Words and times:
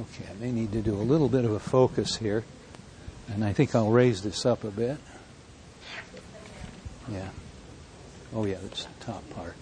Okay, 0.00 0.24
I 0.30 0.34
may 0.42 0.50
need 0.50 0.72
to 0.72 0.80
do 0.80 0.94
a 0.94 1.04
little 1.04 1.28
bit 1.28 1.44
of 1.44 1.52
a 1.52 1.58
focus 1.58 2.16
here. 2.16 2.42
And 3.28 3.44
I 3.44 3.52
think 3.52 3.74
I'll 3.74 3.90
raise 3.90 4.22
this 4.22 4.46
up 4.46 4.64
a 4.64 4.70
bit. 4.70 4.96
Yeah. 7.10 7.28
Oh, 8.34 8.46
yeah, 8.46 8.56
that's 8.62 8.84
the 8.84 9.04
top 9.04 9.28
part. 9.30 9.54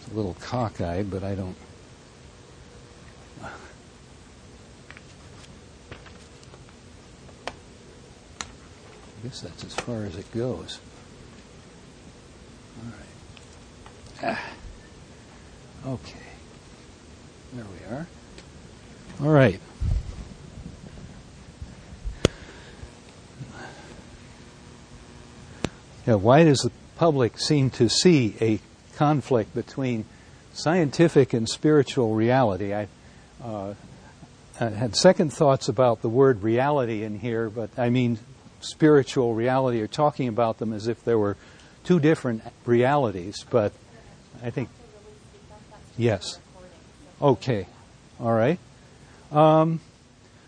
It's 0.00 0.12
a 0.12 0.14
little 0.16 0.34
cockeyed, 0.40 1.08
but 1.10 1.22
I 1.22 1.36
don't. 1.36 1.56
I 3.42 3.50
guess 9.22 9.40
that's 9.40 9.64
as 9.64 9.74
far 9.74 10.04
as 10.04 10.16
it 10.16 10.30
goes. 10.32 10.80
All 12.82 12.90
right. 12.90 14.36
Ah. 14.36 14.42
Okay. 15.86 16.18
There 17.52 17.64
we 17.64 17.96
are. 17.96 18.06
All 19.22 19.30
right. 19.30 19.58
Yeah, 26.06 26.14
why 26.14 26.44
does 26.44 26.58
the 26.58 26.70
public 26.96 27.38
seem 27.38 27.70
to 27.70 27.88
see 27.88 28.36
a 28.42 28.60
conflict 28.96 29.54
between 29.54 30.04
scientific 30.52 31.32
and 31.32 31.48
spiritual 31.48 32.14
reality? 32.14 32.74
I, 32.74 32.88
uh, 33.42 33.74
I 34.60 34.68
had 34.68 34.94
second 34.94 35.32
thoughts 35.32 35.68
about 35.68 36.02
the 36.02 36.10
word 36.10 36.42
reality 36.42 37.02
in 37.02 37.18
here, 37.18 37.48
but 37.48 37.70
I 37.78 37.88
mean 37.88 38.18
spiritual 38.60 39.34
reality, 39.34 39.80
or 39.80 39.86
talking 39.86 40.28
about 40.28 40.58
them 40.58 40.74
as 40.74 40.88
if 40.88 41.02
there 41.04 41.18
were 41.18 41.38
two 41.84 42.00
different 42.00 42.42
realities. 42.66 43.44
But 43.48 43.72
I 44.44 44.50
think, 44.50 44.68
yes. 45.96 46.38
Okay. 47.20 47.66
All 48.20 48.32
right. 48.32 48.58
Um, 49.32 49.80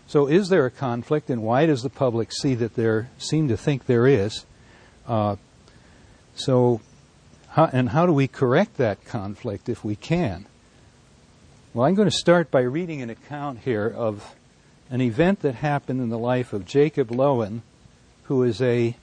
so, 0.07 0.27
is 0.27 0.49
there 0.49 0.65
a 0.65 0.71
conflict, 0.71 1.29
and 1.29 1.43
why 1.43 1.65
does 1.65 1.83
the 1.83 1.89
public 1.89 2.31
see 2.31 2.55
that 2.55 2.75
there 2.75 3.09
seem 3.17 3.47
to 3.49 3.57
think 3.57 3.85
there 3.85 4.07
is? 4.07 4.45
Uh, 5.07 5.35
so, 6.35 6.81
how, 7.49 7.69
and 7.71 7.89
how 7.89 8.05
do 8.05 8.13
we 8.13 8.27
correct 8.27 8.77
that 8.77 9.05
conflict 9.05 9.69
if 9.69 9.83
we 9.83 9.95
can? 9.95 10.45
Well, 11.73 11.85
I'm 11.85 11.95
going 11.95 12.09
to 12.09 12.15
start 12.15 12.49
by 12.49 12.61
reading 12.61 13.01
an 13.01 13.09
account 13.09 13.59
here 13.59 13.87
of 13.87 14.35
an 14.89 15.01
event 15.01 15.41
that 15.41 15.55
happened 15.55 16.01
in 16.01 16.09
the 16.09 16.17
life 16.17 16.53
of 16.53 16.65
Jacob 16.65 17.09
Loewen, 17.09 17.61
who 18.23 18.41
is 18.43 18.61
a 18.61 18.95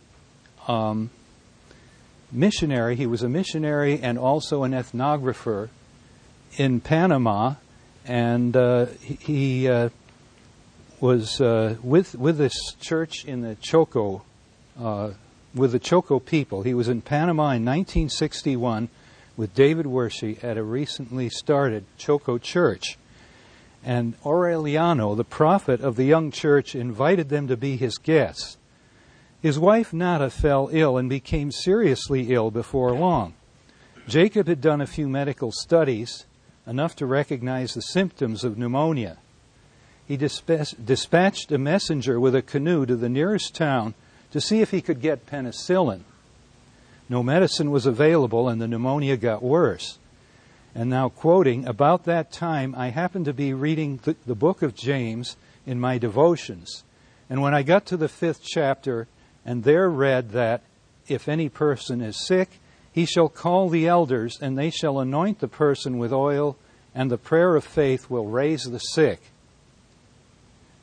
um, 0.67 1.11
missionary. 2.33 2.97
He 2.97 3.07
was 3.07 3.23
a 3.23 3.29
missionary 3.29 4.01
and 4.01 4.19
also 4.19 4.65
an 4.65 4.73
ethnographer 4.73 5.69
in 6.57 6.81
Panama, 6.81 7.55
and 8.07 8.57
uh, 8.57 8.87
he 9.01 9.69
uh, 9.69 9.89
was 11.01 11.41
uh, 11.41 11.77
with 11.83 12.15
with 12.15 12.39
this 12.39 12.55
church 12.81 13.25
in 13.25 13.43
the 13.43 13.57
Choco 13.57 14.23
uh, 14.79 15.11
with 15.55 15.73
the 15.73 15.79
Choco 15.79 16.19
people. 16.19 16.63
He 16.63 16.75
was 16.75 16.89
in 16.89 17.03
Panama 17.03 17.51
in 17.51 17.65
1961 17.65 18.89
with 19.37 19.55
David 19.55 19.87
Wershey 19.87 20.43
at 20.43 20.57
a 20.57 20.63
recently 20.63 21.29
started 21.29 21.85
Choco 21.99 22.39
church. 22.39 22.97
And 23.85 24.21
Aureliano, 24.23 25.17
the 25.17 25.25
prophet 25.25 25.81
of 25.81 25.97
the 25.97 26.05
young 26.05 26.31
church, 26.31 26.75
invited 26.75 27.29
them 27.29 27.47
to 27.49 27.57
be 27.57 27.77
his 27.77 27.99
guests. 27.99 28.57
His 29.41 29.59
wife 29.59 29.93
Nada 29.93 30.31
fell 30.31 30.69
ill 30.73 30.97
and 30.97 31.09
became 31.09 31.53
seriously 31.53 32.33
ill 32.33 32.51
before 32.51 32.93
long. 32.93 33.35
Jacob 34.09 34.49
had 34.49 34.61
done 34.61 34.81
a 34.81 34.87
few 34.87 35.09
medical 35.09 35.53
studies, 35.53 36.27
enough 36.67 36.97
to 36.97 37.07
recognize 37.07 37.75
the 37.75 37.83
symptoms 37.83 38.45
of 38.45 38.59
pneumonia. 38.59 39.19
He 40.07 40.17
dispatched 40.17 41.53
a 41.53 41.59
messenger 41.59 42.21
with 42.21 42.35
a 42.35 42.43
canoe 42.43 42.87
to 42.87 42.97
the 42.97 43.09
nearest 43.09 43.55
town 43.55 43.95
to 44.31 44.41
see 44.41 44.61
if 44.61 44.71
he 44.71 44.81
could 44.81 45.01
get 45.01 45.27
penicillin. 45.27 46.03
No 47.09 47.23
medicine 47.23 47.71
was 47.71 47.87
available, 47.87 48.49
and 48.49 48.61
the 48.61 48.69
pneumonia 48.69 49.17
got 49.17 49.43
worse. 49.43 49.99
And 50.75 50.91
now, 50.91 51.09
quoting, 51.09 51.67
about 51.67 52.05
that 52.05 52.33
time 52.33 52.75
I 52.77 52.89
happened 52.89 53.25
to 53.25 53.33
be 53.33 53.55
reading 53.55 54.01
the, 54.03 54.17
the 54.27 54.35
book 54.35 54.63
of 54.63 54.75
James 54.75 55.37
in 55.65 55.81
my 55.81 55.99
devotions. 55.99 56.85
And 57.31 57.41
when 57.41 57.55
I 57.55 57.63
got 57.63 57.87
to 57.87 57.97
the 57.97 58.09
fifth 58.09 58.43
chapter, 58.45 59.09
and 59.45 59.65
there 59.65 59.89
read 59.89 60.31
that 60.33 60.63
if 61.09 61.29
any 61.29 61.49
person 61.49 62.01
is 62.01 62.27
sick, 62.27 62.61
he 62.97 63.05
shall 63.05 63.29
call 63.29 63.69
the 63.69 63.87
elders, 63.87 64.39
and 64.41 64.57
they 64.57 64.71
shall 64.71 64.99
anoint 64.99 65.41
the 65.41 65.49
person 65.49 65.99
with 65.99 66.15
oil, 66.15 66.57
and 66.95 67.11
the 67.11 67.19
prayer 67.19 67.55
of 67.55 67.63
faith 67.63 68.09
will 68.09 68.25
raise 68.25 68.63
the 68.63 68.79
sick. 68.79 69.21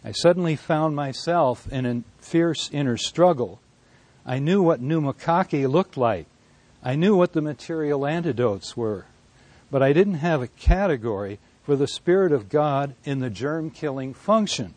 I 0.06 0.12
suddenly 0.12 0.56
found 0.56 0.96
myself 0.96 1.68
in 1.74 1.88
a 1.88 2.04
fierce 2.24 2.70
inner 2.72 2.98
struggle. 2.98 3.60
I 4.28 4.38
knew 4.38 4.62
what 4.62 4.80
pneumococci 4.80 5.68
looked 5.68 5.98
like. 5.98 6.28
I 6.84 6.96
knew 6.96 7.16
what 7.16 7.34
the 7.34 7.42
material 7.42 8.06
antidotes 8.06 8.78
were. 8.78 9.08
But 9.72 9.82
I 9.82 9.92
didn't 9.92 10.22
have 10.22 10.44
a 10.44 10.48
category 10.48 11.40
for 11.64 11.76
the 11.76 11.88
Spirit 11.88 12.32
of 12.32 12.48
God 12.48 12.94
in 13.04 13.22
the 13.22 13.32
germ 13.32 13.72
killing 13.72 14.14
function. 14.14 14.76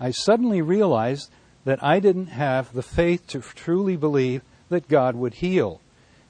I 0.00 0.12
suddenly 0.12 0.62
realized 0.62 1.30
that 1.66 1.84
I 1.84 2.00
didn't 2.00 2.28
have 2.28 2.72
the 2.72 2.82
faith 2.82 3.26
to 3.26 3.40
truly 3.42 3.96
believe 3.96 4.40
that 4.70 4.88
God 4.88 5.14
would 5.14 5.34
heal. 5.34 5.82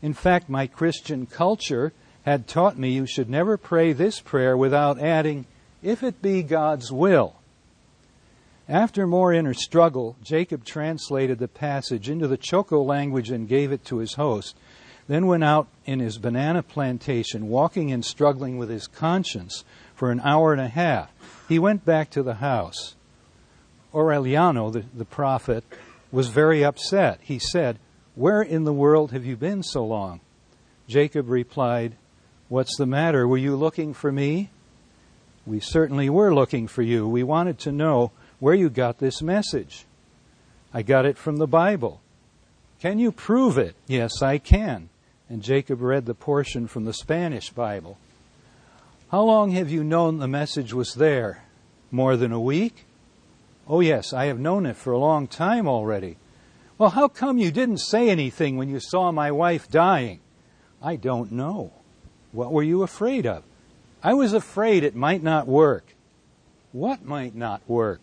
In 0.03 0.15
fact, 0.15 0.49
my 0.49 0.67
Christian 0.67 1.27
culture 1.27 1.93
had 2.23 2.47
taught 2.47 2.79
me 2.79 2.91
you 2.91 3.07
should 3.07 3.29
never 3.29 3.57
pray 3.57 3.93
this 3.93 4.21
prayer 4.21 4.57
without 4.57 5.01
adding, 5.01 5.47
if 5.83 6.03
it 6.03 6.23
be 6.23 6.43
God's 6.43 6.93
will. 6.93 7.35
After 8.69 9.07
more 9.07 9.33
inner 9.33 9.55
struggle, 9.55 10.17
Jacob 10.23 10.65
translated 10.65 11.39
the 11.39 11.49
passage 11.49 12.11
into 12.11 12.29
the 12.29 12.37
Choco 12.37 12.83
language 12.83 13.31
and 13.31 13.49
gave 13.49 13.73
it 13.73 13.85
to 13.87 13.99
his 13.99 14.15
host, 14.15 14.57
then 15.09 15.27
went 15.27 15.43
out 15.43 15.69
in 15.87 16.01
his 16.01 16.19
banana 16.19 16.63
plantation, 16.63 17.49
walking 17.49 17.91
and 17.91 18.05
struggling 18.05 18.59
with 18.59 18.69
his 18.69 18.87
conscience 18.87 19.65
for 19.95 20.11
an 20.11 20.21
hour 20.21 20.53
and 20.53 20.61
a 20.61 20.69
half. 20.69 21.11
He 21.49 21.59
went 21.59 21.87
back 21.87 22.11
to 22.11 22.23
the 22.23 22.35
house. 22.35 22.95
Aureliano, 23.95 24.71
the, 24.71 24.85
the 24.95 25.07
prophet, 25.07 25.65
was 26.13 26.29
very 26.29 26.63
upset. 26.63 27.21
He 27.23 27.39
said, 27.39 27.79
Where 28.19 28.43
in 28.43 28.65
the 28.65 28.73
world 28.73 29.13
have 29.13 29.25
you 29.25 29.37
been 29.37 29.63
so 29.63 29.85
long? 29.85 30.19
Jacob 30.89 31.29
replied, 31.29 31.95
What's 32.49 32.77
the 32.77 32.85
matter? 32.85 33.29
Were 33.29 33.37
you 33.37 33.55
looking 33.55 33.95
for 33.95 34.11
me? 34.11 34.51
We 35.47 35.61
certainly 35.61 36.11
were 36.11 36.35
looking 36.35 36.67
for 36.67 36.83
you. 36.83 37.07
We 37.07 37.23
wanted 37.23 37.61
to 37.61 37.71
know 37.71 38.11
where 38.41 38.57
you 38.57 38.71
got 38.71 38.99
this 38.99 39.23
message. 39.23 39.85
I 40.75 40.83
got 40.83 41.07
it 41.07 41.17
from 41.17 41.37
the 41.37 41.47
Bible. 41.47 42.01
Can 42.81 42.99
you 42.99 43.13
prove 43.13 43.57
it? 43.57 43.77
Yes, 43.87 44.21
I 44.21 44.39
can. 44.39 44.89
And 45.31 45.41
Jacob 45.41 45.81
read 45.81 46.07
the 46.07 46.13
portion 46.13 46.67
from 46.67 46.87
the 46.87 46.93
Spanish 46.93 47.51
Bible. 47.51 47.99
How 49.13 49.23
long 49.23 49.53
have 49.53 49.71
you 49.71 49.85
known 49.85 50.19
the 50.19 50.27
message 50.27 50.75
was 50.75 50.95
there? 50.95 51.45
More 51.93 52.17
than 52.17 52.33
a 52.33 52.41
week? 52.41 52.85
Oh, 53.69 53.79
yes, 53.79 54.13
I 54.13 54.25
have 54.25 54.41
known 54.41 54.67
it 54.67 54.75
for 54.75 54.93
a 54.93 54.99
long 54.99 55.29
time 55.29 55.69
already. 55.69 56.17
Well, 56.79 56.91
how 56.91 57.09
come 57.09 57.39
you 57.39 57.51
didn't 57.51 57.79
say 57.79 58.09
anything 58.09 58.57
when 58.57 58.69
you 58.69 58.81
saw 58.81 59.13
my 59.13 59.31
wife 59.31 59.69
dying? 59.69 60.21
I 60.81 60.97
don't 60.97 61.33
know. 61.33 61.73
What 62.33 62.53
were 62.53 62.63
you 62.63 62.83
afraid 62.83 63.27
of? 63.27 63.43
I 64.03 64.15
was 64.15 64.33
afraid 64.33 64.85
it 64.85 64.95
might 64.95 65.23
not 65.23 65.49
work. 65.49 65.95
What 66.71 67.05
might 67.05 67.35
not 67.35 67.69
work? 67.69 68.01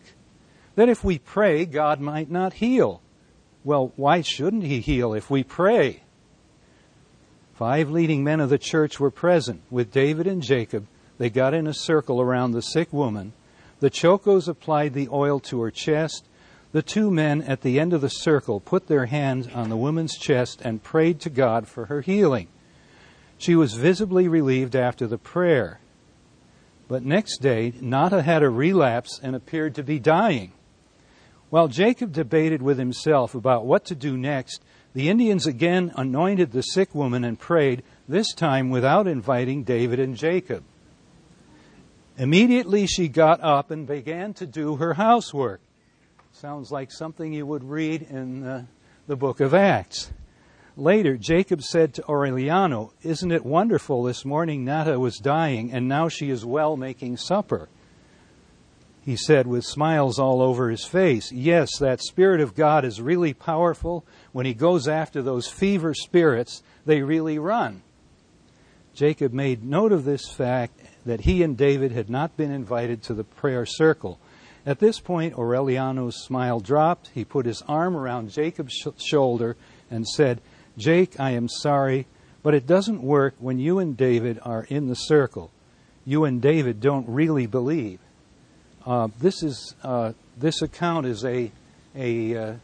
that 0.76 0.88
if 0.88 1.02
we 1.02 1.18
pray, 1.18 1.64
God 1.64 2.00
might 2.00 2.30
not 2.30 2.54
heal. 2.54 3.02
Well, 3.64 3.92
why 3.96 4.20
shouldn't 4.20 4.62
He 4.62 4.80
heal 4.80 5.14
if 5.14 5.28
we 5.28 5.42
pray? 5.42 6.02
Five 7.54 7.90
leading 7.90 8.22
men 8.22 8.40
of 8.40 8.50
the 8.50 8.58
church 8.58 9.00
were 9.00 9.10
present 9.10 9.62
with 9.70 9.90
David 9.90 10.26
and 10.26 10.42
Jacob. 10.42 10.86
They 11.18 11.30
got 11.30 11.54
in 11.54 11.66
a 11.66 11.74
circle 11.74 12.20
around 12.20 12.52
the 12.52 12.62
sick 12.62 12.92
woman. 12.92 13.32
The 13.80 13.90
Chocos 13.90 14.46
applied 14.46 14.92
the 14.92 15.08
oil 15.10 15.40
to 15.40 15.62
her 15.62 15.70
chest. 15.70 16.26
The 16.72 16.82
two 16.82 17.10
men 17.10 17.42
at 17.42 17.62
the 17.62 17.78
end 17.80 17.92
of 17.92 18.00
the 18.00 18.08
circle 18.08 18.60
put 18.60 18.86
their 18.86 19.06
hands 19.06 19.48
on 19.48 19.68
the 19.68 19.76
woman's 19.76 20.16
chest 20.16 20.60
and 20.62 20.82
prayed 20.82 21.20
to 21.20 21.30
God 21.30 21.66
for 21.66 21.86
her 21.86 22.00
healing. 22.00 22.48
She 23.38 23.54
was 23.54 23.74
visibly 23.74 24.28
relieved 24.28 24.74
after 24.74 25.06
the 25.06 25.18
prayer. 25.18 25.80
But 26.88 27.04
next 27.04 27.38
day, 27.38 27.72
Nata 27.80 28.22
had 28.22 28.42
a 28.42 28.50
relapse 28.50 29.20
and 29.22 29.34
appeared 29.34 29.74
to 29.74 29.82
be 29.82 29.98
dying. 29.98 30.52
While 31.50 31.68
Jacob 31.68 32.12
debated 32.12 32.62
with 32.62 32.78
himself 32.78 33.34
about 33.34 33.66
what 33.66 33.84
to 33.86 33.94
do 33.94 34.16
next, 34.16 34.62
the 34.94 35.08
Indians 35.08 35.46
again 35.46 35.92
anointed 35.96 36.52
the 36.52 36.62
sick 36.62 36.94
woman 36.94 37.22
and 37.22 37.38
prayed, 37.38 37.82
this 38.08 38.32
time 38.32 38.70
without 38.70 39.06
inviting 39.06 39.62
David 39.62 40.00
and 40.00 40.16
Jacob. 40.16 40.64
Immediately 42.18 42.86
she 42.86 43.08
got 43.08 43.40
up 43.42 43.70
and 43.70 43.86
began 43.86 44.32
to 44.34 44.46
do 44.46 44.76
her 44.76 44.94
housework. 44.94 45.60
Sounds 46.40 46.70
like 46.70 46.92
something 46.92 47.32
you 47.32 47.46
would 47.46 47.64
read 47.64 48.02
in 48.10 48.42
the, 48.42 48.66
the 49.06 49.16
book 49.16 49.40
of 49.40 49.54
Acts. 49.54 50.12
Later, 50.76 51.16
Jacob 51.16 51.62
said 51.62 51.94
to 51.94 52.02
Aureliano, 52.02 52.90
Isn't 53.02 53.32
it 53.32 53.46
wonderful 53.46 54.02
this 54.02 54.22
morning 54.22 54.62
Nata 54.62 55.00
was 55.00 55.16
dying 55.16 55.72
and 55.72 55.88
now 55.88 56.10
she 56.10 56.28
is 56.28 56.44
well 56.44 56.76
making 56.76 57.16
supper? 57.16 57.70
he 59.02 59.16
said 59.16 59.46
with 59.46 59.64
smiles 59.64 60.18
all 60.18 60.42
over 60.42 60.68
his 60.68 60.84
face, 60.84 61.32
Yes, 61.32 61.78
that 61.78 62.02
Spirit 62.02 62.42
of 62.42 62.54
God 62.54 62.84
is 62.84 63.00
really 63.00 63.32
powerful. 63.32 64.04
When 64.32 64.44
he 64.44 64.52
goes 64.52 64.86
after 64.86 65.22
those 65.22 65.48
fever 65.48 65.94
spirits, 65.94 66.62
they 66.84 67.00
really 67.00 67.38
run. 67.38 67.80
Jacob 68.92 69.32
made 69.32 69.64
note 69.64 69.92
of 69.92 70.04
this 70.04 70.28
fact 70.30 70.78
that 71.06 71.20
he 71.20 71.42
and 71.42 71.56
David 71.56 71.92
had 71.92 72.10
not 72.10 72.36
been 72.36 72.50
invited 72.50 73.02
to 73.04 73.14
the 73.14 73.24
prayer 73.24 73.64
circle. 73.64 74.18
At 74.66 74.80
this 74.80 74.98
point, 74.98 75.38
Aureliano's 75.38 76.24
smile 76.24 76.58
dropped. 76.58 77.10
He 77.14 77.24
put 77.24 77.46
his 77.46 77.62
arm 77.68 77.96
around 77.96 78.32
Jacob's 78.32 78.74
sh- 78.74 79.00
shoulder 79.00 79.56
and 79.92 80.06
said, 80.06 80.40
Jake, 80.76 81.20
I 81.20 81.30
am 81.30 81.48
sorry, 81.48 82.06
but 82.42 82.52
it 82.52 82.66
doesn't 82.66 83.00
work 83.00 83.36
when 83.38 83.60
you 83.60 83.78
and 83.78 83.96
David 83.96 84.40
are 84.42 84.64
in 84.68 84.88
the 84.88 84.96
circle. 84.96 85.52
You 86.04 86.24
and 86.24 86.42
David 86.42 86.80
don't 86.80 87.08
really 87.08 87.46
believe. 87.46 88.00
Uh, 88.84 89.08
this 89.20 89.42
is 89.42 89.74
uh, 89.82 90.12
this 90.36 90.62
account 90.62 91.06
is 91.06 91.24
a 91.24 91.50
a 91.96 92.36
uh, 92.36 92.54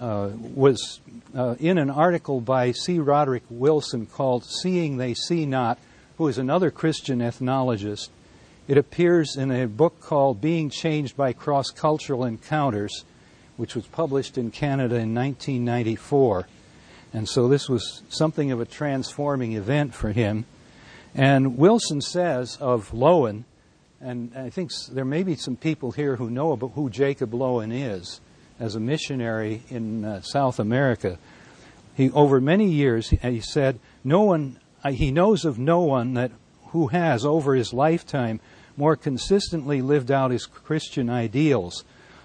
uh 0.00 0.30
was 0.54 1.00
uh, 1.36 1.56
in 1.60 1.76
an 1.76 1.90
article 1.90 2.40
by 2.40 2.72
C. 2.72 2.98
Roderick 2.98 3.42
Wilson 3.50 4.06
called 4.06 4.44
"Seeing 4.46 4.96
They 4.96 5.12
See 5.12 5.44
Not," 5.44 5.78
who 6.16 6.28
is 6.28 6.38
another 6.38 6.70
Christian 6.70 7.20
ethnologist. 7.20 8.08
It 8.68 8.78
appears 8.78 9.36
in 9.36 9.50
a 9.50 9.66
book 9.66 10.00
called 10.00 10.40
"Being 10.40 10.70
Changed 10.70 11.16
by 11.16 11.32
Cross 11.32 11.70
Cultural 11.70 12.24
Encounters," 12.24 13.04
which 13.56 13.74
was 13.74 13.86
published 13.86 14.38
in 14.38 14.50
Canada 14.50 14.94
in 14.94 15.14
1994. 15.14 16.46
And 17.12 17.28
so 17.28 17.48
this 17.48 17.68
was 17.68 18.02
something 18.08 18.52
of 18.52 18.60
a 18.60 18.64
transforming 18.64 19.52
event 19.52 19.94
for 19.94 20.12
him. 20.12 20.46
And 21.14 21.58
Wilson 21.58 22.00
says 22.00 22.56
of 22.60 22.92
Loewen, 22.92 23.44
and 24.00 24.32
I 24.36 24.48
think 24.48 24.70
there 24.90 25.04
may 25.04 25.22
be 25.22 25.34
some 25.34 25.56
people 25.56 25.92
here 25.92 26.16
who 26.16 26.30
know 26.30 26.52
about 26.52 26.72
who 26.74 26.88
Jacob 26.88 27.32
Loewen 27.32 27.72
is 27.72 28.20
as 28.58 28.74
a 28.74 28.80
missionary 28.80 29.62
in 29.68 30.04
uh, 30.04 30.22
South 30.22 30.58
America. 30.58 31.18
He, 31.96 32.10
over 32.12 32.40
many 32.40 32.70
years, 32.70 33.10
he, 33.10 33.40
said, 33.40 33.78
no 34.02 34.22
one, 34.22 34.58
uh, 34.82 34.92
he 34.92 35.10
knows 35.10 35.44
of 35.44 35.58
no 35.58 35.80
one 35.80 36.14
that 36.14 36.30
who 36.72 36.88
has, 36.88 37.24
over 37.24 37.54
his 37.54 37.72
lifetime, 37.72 38.40
more 38.76 38.96
consistently 38.96 39.80
lived 39.80 40.10
out 40.10 40.30
his 40.30 40.46
Christian 40.46 41.08
ideals. 41.08 41.84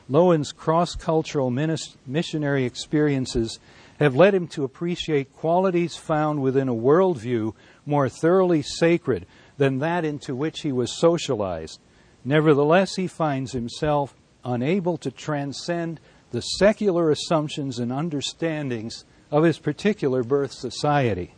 Loewen's 0.10 0.54
cross 0.54 0.96
cultural 0.96 1.52
missionary 1.52 2.64
experiences 2.64 3.60
have 4.00 4.16
led 4.16 4.34
him 4.34 4.48
to 4.48 4.64
appreciate 4.64 5.34
qualities 5.34 5.98
found 5.98 6.42
within 6.42 6.70
a 6.70 6.74
worldview 6.74 7.54
more 7.86 8.08
thoroughly 8.08 8.62
sacred 8.62 9.26
than 9.58 9.80
that 9.80 10.06
into 10.06 10.36
which 10.36 10.62
he 10.62 10.72
was 10.72 10.98
socialized. 10.98 11.80
Nevertheless, 12.24 12.96
he 12.96 13.08
finds 13.08 13.52
himself 13.52 14.16
unable 14.46 14.98
to 14.98 15.12
transcend 15.12 16.00
the 16.32 16.42
secular 16.42 17.12
assumptions 17.12 17.80
and 17.80 17.92
understandings 17.92 19.04
of 19.32 19.44
his 19.44 19.60
particular 19.60 20.24
birth 20.24 20.54
society. 20.54 21.34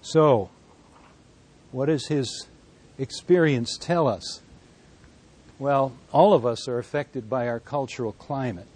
So, 0.00 0.50
what 1.72 1.86
does 1.86 2.06
his 2.08 2.46
experience 2.98 3.78
tell 3.78 4.06
us? 4.08 4.40
Well, 5.58 5.92
all 6.12 6.32
of 6.32 6.46
us 6.46 6.68
are 6.68 6.78
affected 6.78 7.28
by 7.28 7.48
our 7.48 7.60
cultural 7.60 8.12
climate. 8.12 8.66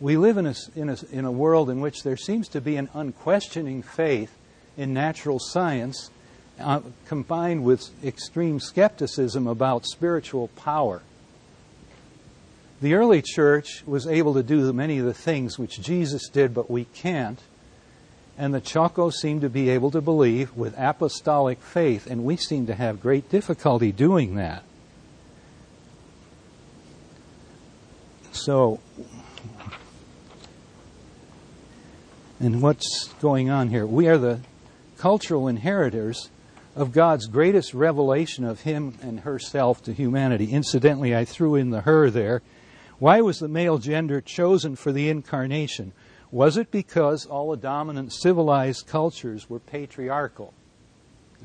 We 0.00 0.16
live 0.16 0.36
in 0.36 0.46
a, 0.46 0.54
in 0.76 0.88
a, 0.90 0.96
in 1.10 1.24
a 1.24 1.32
world 1.32 1.70
in 1.70 1.80
which 1.80 2.02
there 2.02 2.16
seems 2.16 2.48
to 2.48 2.60
be 2.60 2.76
an 2.76 2.88
unquestioning 2.94 3.82
faith 3.82 4.32
in 4.76 4.94
natural 4.94 5.38
science 5.40 6.10
uh, 6.60 6.80
combined 7.06 7.64
with 7.64 7.90
extreme 8.04 8.60
skepticism 8.60 9.46
about 9.46 9.86
spiritual 9.86 10.48
power. 10.48 11.02
The 12.80 12.94
early 12.94 13.22
church 13.22 13.82
was 13.86 14.06
able 14.06 14.34
to 14.34 14.42
do 14.42 14.72
many 14.72 14.98
of 14.98 15.06
the 15.06 15.14
things 15.14 15.58
which 15.58 15.80
Jesus 15.80 16.28
did, 16.28 16.54
but 16.54 16.70
we 16.70 16.84
can't. 16.84 17.40
And 18.38 18.54
the 18.54 18.60
Chocó 18.60 19.12
seem 19.12 19.40
to 19.40 19.50
be 19.50 19.68
able 19.68 19.90
to 19.90 20.00
believe 20.00 20.56
with 20.56 20.78
apostolic 20.78 21.60
faith, 21.60 22.06
and 22.06 22.24
we 22.24 22.36
seem 22.36 22.66
to 22.68 22.74
have 22.74 23.02
great 23.02 23.28
difficulty 23.28 23.90
doing 23.90 24.36
that. 24.36 24.62
So, 28.30 28.78
and 32.38 32.62
what's 32.62 33.12
going 33.20 33.50
on 33.50 33.70
here? 33.70 33.84
We 33.84 34.06
are 34.06 34.18
the 34.18 34.38
cultural 34.98 35.48
inheritors 35.48 36.30
of 36.76 36.92
God's 36.92 37.26
greatest 37.26 37.74
revelation 37.74 38.44
of 38.44 38.60
Him 38.60 38.96
and 39.02 39.20
herself 39.20 39.82
to 39.82 39.92
humanity. 39.92 40.52
Incidentally, 40.52 41.16
I 41.16 41.24
threw 41.24 41.56
in 41.56 41.70
the 41.70 41.80
her 41.80 42.08
there. 42.08 42.42
Why 43.00 43.20
was 43.20 43.40
the 43.40 43.48
male 43.48 43.78
gender 43.78 44.20
chosen 44.20 44.76
for 44.76 44.92
the 44.92 45.08
incarnation? 45.08 45.92
Was 46.30 46.56
it 46.56 46.70
because 46.70 47.24
all 47.24 47.50
the 47.50 47.56
dominant 47.56 48.12
civilized 48.12 48.86
cultures 48.86 49.48
were 49.48 49.60
patriarchal? 49.60 50.52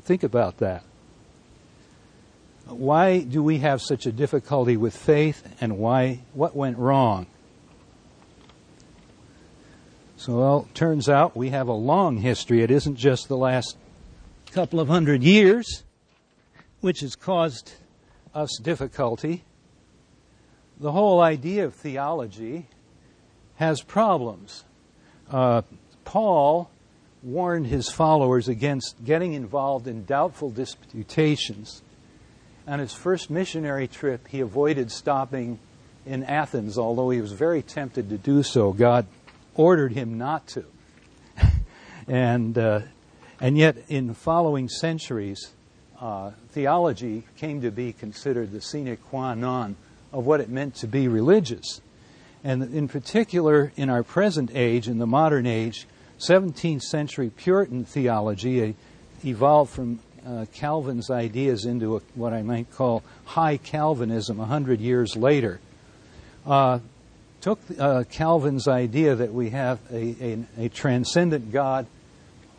Think 0.01 0.24
about 0.24 0.57
that. 0.57 0.83
Why 2.65 3.19
do 3.21 3.44
we 3.44 3.59
have 3.59 3.81
such 3.81 4.06
a 4.06 4.12
difficulty 4.12 4.77
with 4.77 4.95
faith 4.95 5.56
and 5.62 5.77
why 5.77 6.19
what 6.33 6.56
went 6.56 6.77
wrong? 6.77 7.27
So 10.18 10.38
well, 10.38 10.68
turns 10.74 11.09
out 11.09 11.36
we 11.36 11.50
have 11.50 11.68
a 11.68 11.74
long 11.74 12.18
history. 12.18 12.62
It 12.62 12.71
isn't 12.71 12.95
just 12.95 13.27
the 13.27 13.38
last 13.38 13.77
couple 14.51 14.79
of 14.79 14.88
hundred 14.88 15.24
years, 15.24 15.83
which 16.79 17.01
has 17.01 17.15
caused 17.15 17.74
us 18.33 18.57
difficulty. 18.62 19.44
The 20.79 20.91
whole 20.91 21.19
idea 21.19 21.65
of 21.65 21.74
theology 21.74 22.68
has 23.56 23.81
problems. 23.81 24.63
Uh, 25.31 25.62
Paul 26.06 26.70
warned 27.22 27.68
his 27.68 27.90
followers 27.90 28.48
against 28.48 29.04
getting 29.04 29.34
involved 29.34 29.88
in 29.88 30.06
doubtful 30.06 30.50
disputations. 30.50 31.81
On 32.68 32.80
his 32.80 32.94
first 32.94 33.30
missionary 33.30 33.88
trip, 33.88 34.28
he 34.28 34.42
avoided 34.42 34.92
stopping 34.92 35.60
in 36.06 36.24
Athens, 36.24 36.78
although 36.78 37.10
he 37.10 37.22
was 37.22 37.31
very 37.31 37.62
tempted 37.62 38.10
to 38.10 38.18
do 38.18 38.44
so. 38.44 38.74
God 38.74 39.06
ordered 39.56 39.94
him 39.94 40.18
not 40.18 40.48
to. 40.48 40.66
and 42.08 42.58
uh, 42.58 42.81
and 43.40 43.58
yet, 43.58 43.75
in 43.90 44.14
following 44.14 44.70
centuries, 44.70 45.51
uh, 46.00 46.32
theology 46.51 47.24
came 47.38 47.62
to 47.62 47.72
be 47.72 47.92
considered 47.92 48.51
the 48.51 48.62
sine 48.62 48.98
qua 48.98 49.34
non 49.34 49.75
of 50.13 50.25
what 50.25 50.39
it 50.39 50.50
meant 50.50 50.75
to 50.75 50.88
be 50.88 51.08
religious. 51.08 51.82
And 52.43 52.73
in 52.73 52.88
particular, 52.88 53.71
in 53.75 53.89
our 53.89 54.03
present 54.03 54.51
age, 54.53 54.88
in 54.88 54.97
the 54.97 55.07
modern 55.07 55.45
age, 55.45 55.88
17th 56.19 56.81
century 56.81 57.29
Puritan 57.29 57.85
theology 57.85 58.75
evolved 59.23 59.71
from 59.71 60.00
uh, 60.25 60.45
Calvin's 60.53 61.09
ideas 61.09 61.65
into 61.65 61.97
a, 61.97 62.00
what 62.15 62.33
I 62.33 62.41
might 62.41 62.71
call 62.71 63.03
high 63.25 63.57
Calvinism 63.57 64.38
100 64.38 64.79
years 64.79 65.15
later. 65.15 65.59
Uh, 66.45 66.79
took 67.41 67.59
uh, 67.77 68.03
Calvin's 68.09 68.67
idea 68.67 69.15
that 69.15 69.33
we 69.33 69.50
have 69.50 69.79
a, 69.91 70.15
a, 70.21 70.65
a 70.65 70.69
transcendent 70.69 71.51
God 71.51 71.88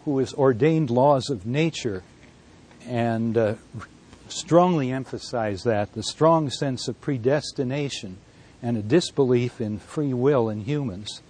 who 0.05 0.19
has 0.19 0.35
ordained 0.35 0.91
laws 0.91 1.31
of 1.31 1.47
nature 1.47 2.03
and 2.87 3.37
uh, 3.39 3.55
strongly 4.29 4.93
emphasized 4.93 5.65
that 5.65 5.95
the 5.95 6.03
strong 6.03 6.51
sense 6.51 6.89
of 6.89 7.01
predestination 7.01 8.19
and 8.65 8.79
a 8.79 8.83
disbelief 8.83 9.61
in 9.61 9.79
free 9.79 10.15
will 10.15 10.49
in 10.49 10.63
humans 10.63 11.21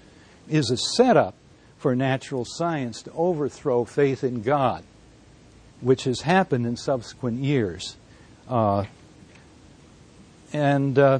is 0.49 0.71
a 0.71 0.77
setup 0.77 1.35
for 1.77 1.97
natural 1.97 2.45
science 2.47 3.03
to 3.03 3.11
overthrow 3.11 3.85
faith 3.85 4.23
in 4.23 4.41
God, 4.41 4.85
which 5.81 6.05
has 6.05 6.21
happened 6.21 6.65
in 6.65 6.77
subsequent 6.77 7.41
years. 7.41 7.97
Uh, 8.49 8.85
and 10.53 10.97
uh, 10.97 11.19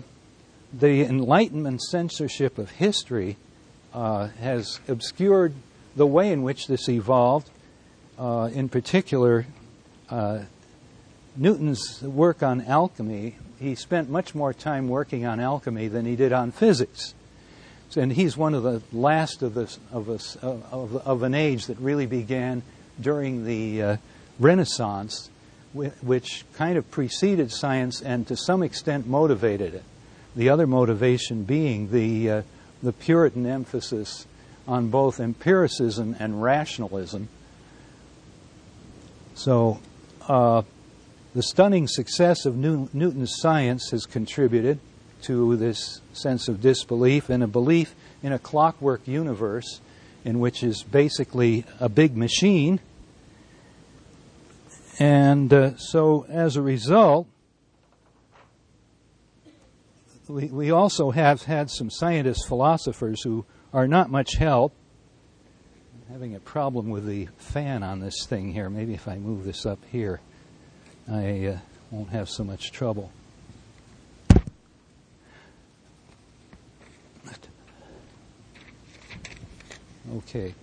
the 0.73 1.03
Enlightenment 1.03 1.83
censorship 1.83 2.59
of 2.59 2.71
history 2.71 3.37
uh, 3.93 4.29
has 4.39 4.79
obscured 4.87 5.53
the 5.97 6.07
way 6.07 6.31
in 6.31 6.45
which 6.45 6.69
this 6.69 6.89
evolved, 6.89 7.51
uh, 8.21 8.49
in 8.53 8.69
particular, 8.69 9.47
uh, 10.11 10.43
Newton's 11.37 12.01
work 12.03 12.43
on 12.43 12.61
alchemy, 12.63 13.37
he 13.59 13.75
spent 13.75 14.09
much 14.09 14.35
more 14.35 14.53
time 14.53 14.89
working 14.89 15.27
on 15.27 15.41
alchemy 15.41 15.89
than 15.89 16.07
he 16.07 16.17
did 16.17 16.33
on 16.33 16.53
physics. 16.53 17.15
And 17.97 18.13
he's 18.13 18.37
one 18.37 18.55
of 18.55 18.63
the 18.65 18.83
last 18.93 19.43
of, 19.43 19.55
this, 19.55 19.79
of, 19.93 20.09
of, 20.43 20.97
of 20.97 21.23
an 21.23 21.35
age 21.35 21.67
that 21.67 21.79
really 21.79 22.07
began 22.07 22.63
during 23.01 23.45
the 23.45 23.83
uh, 23.83 23.97
Renaissance, 24.41 25.31
which 25.73 26.45
kind 26.55 26.77
of 26.77 26.91
preceded 26.91 27.53
science 27.53 28.01
and 28.01 28.27
to 28.27 28.37
some 28.37 28.63
extent 28.63 29.07
motivated 29.07 29.75
it. 29.75 29.85
The 30.35 30.49
other 30.49 30.67
motivation 30.67 31.45
being 31.45 31.91
the, 31.93 32.31
uh, 32.31 32.43
the 32.83 32.93
Puritan 32.93 33.47
emphasis 33.47 34.27
on 34.67 34.89
both 34.89 35.21
empiricism 35.21 36.17
and 36.19 36.43
rationalism. 36.43 37.29
So, 39.37 39.81
uh, 40.29 40.63
The 41.35 41.43
stunning 41.43 41.89
success 41.89 42.47
of 42.47 42.57
Newton's 42.57 43.35
science 43.39 43.91
has 43.91 44.07
contributed 44.07 44.79
to 45.23 45.57
this 45.57 46.01
sense 46.13 46.47
of 46.47 46.61
disbelief 46.61 47.29
and 47.29 47.43
a 47.43 47.49
belief 47.49 47.97
in 48.23 48.33
a 48.33 48.39
clockwork 48.39 49.09
universe 49.09 49.81
in 50.25 50.39
which 50.39 50.63
is 50.63 50.85
basically 50.85 51.65
a 51.81 51.89
big 51.89 52.17
machine. 52.17 52.79
And 55.01 55.53
uh, 55.53 55.77
so, 55.77 56.25
as 56.29 56.55
a 56.55 56.63
result, 56.63 57.27
we, 60.29 60.47
we 60.47 60.71
also 60.71 61.11
have 61.11 61.43
had 61.43 61.69
some 61.69 61.91
scientist 61.91 62.47
philosophers 62.47 63.23
who 63.25 63.45
are 63.73 63.89
not 63.89 64.09
much 64.09 64.37
help. 64.37 64.73
I'm 65.95 66.13
having 66.13 66.37
a 66.37 66.41
problem 66.41 66.91
with 66.91 67.07
the 67.07 67.27
fan 67.39 67.83
on 67.83 67.99
this 67.99 68.25
thing 68.25 68.53
here. 68.53 68.71
Maybe 68.71 68.95
if 68.95 69.09
I 69.09 69.17
move 69.17 69.43
this 69.43 69.67
up 69.67 69.81
here, 69.91 70.21
I 71.11 71.47
uh, 71.47 71.59
won't 71.91 72.11
have 72.11 72.29
so 72.29 72.45
much 72.45 72.73
trouble. 72.73 73.11
Okay. 80.17 80.55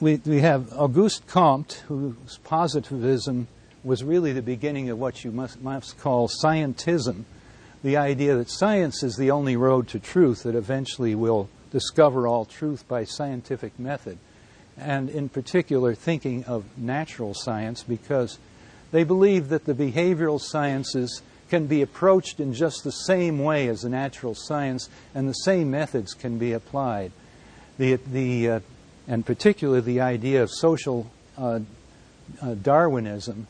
We, 0.00 0.16
we 0.26 0.40
have 0.40 0.72
Auguste 0.72 1.26
Comte, 1.26 1.84
whose 1.88 2.38
positivism 2.44 3.48
was 3.84 4.04
really 4.04 4.32
the 4.32 4.42
beginning 4.42 4.90
of 4.90 4.98
what 4.98 5.24
you 5.24 5.30
must, 5.30 5.62
must 5.62 5.98
call 5.98 6.28
scientism 6.28 7.24
the 7.82 7.96
idea 7.96 8.36
that 8.36 8.50
science 8.50 9.02
is 9.02 9.16
the 9.16 9.30
only 9.30 9.56
road 9.56 9.88
to 9.88 9.98
truth 9.98 10.42
that 10.42 10.54
eventually 10.54 11.14
we'll 11.14 11.48
discover 11.70 12.26
all 12.26 12.44
truth 12.44 12.86
by 12.88 13.04
scientific 13.04 13.78
method. 13.78 14.18
And 14.78 15.08
in 15.08 15.28
particular, 15.28 15.94
thinking 15.94 16.44
of 16.44 16.64
natural 16.76 17.34
science 17.34 17.82
because 17.82 18.38
they 18.92 19.04
believe 19.04 19.48
that 19.48 19.64
the 19.64 19.74
behavioral 19.74 20.40
sciences 20.40 21.22
can 21.48 21.66
be 21.66 21.82
approached 21.82 22.40
in 22.40 22.52
just 22.52 22.84
the 22.84 22.90
same 22.90 23.38
way 23.38 23.68
as 23.68 23.82
the 23.82 23.88
natural 23.88 24.34
science, 24.34 24.88
and 25.14 25.28
the 25.28 25.32
same 25.32 25.70
methods 25.70 26.12
can 26.12 26.38
be 26.38 26.52
applied. 26.52 27.12
The, 27.78 27.96
the, 27.96 28.50
uh, 28.50 28.60
and 29.06 29.24
particularly 29.24 29.80
the 29.80 30.00
idea 30.00 30.42
of 30.42 30.50
social 30.50 31.10
uh, 31.38 31.60
uh, 32.42 32.54
Darwinism 32.54 33.46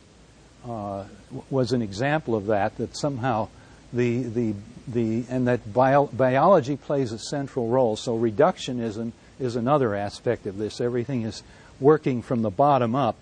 uh, 0.69 1.05
was 1.49 1.73
an 1.73 1.81
example 1.81 2.35
of 2.35 2.47
that, 2.47 2.77
that 2.77 2.97
somehow 2.97 3.49
the, 3.93 4.23
the, 4.25 4.55
the, 4.89 5.25
and 5.31 5.47
that 5.49 5.73
bio, 5.73 6.07
biology 6.07 6.77
plays 6.77 7.13
a 7.13 7.19
central 7.19 7.69
role. 7.69 7.97
So 7.97 8.19
reductionism 8.19 9.13
is 9.39 9.57
another 9.57 9.95
aspect 9.95 10.47
of 10.47 10.59
this. 10.59 10.81
Everything 10.81 11.23
is 11.23 11.43
working 11.81 12.23
from 12.23 12.43
the 12.43 12.51
bottom 12.51 12.95
up. 12.95 13.17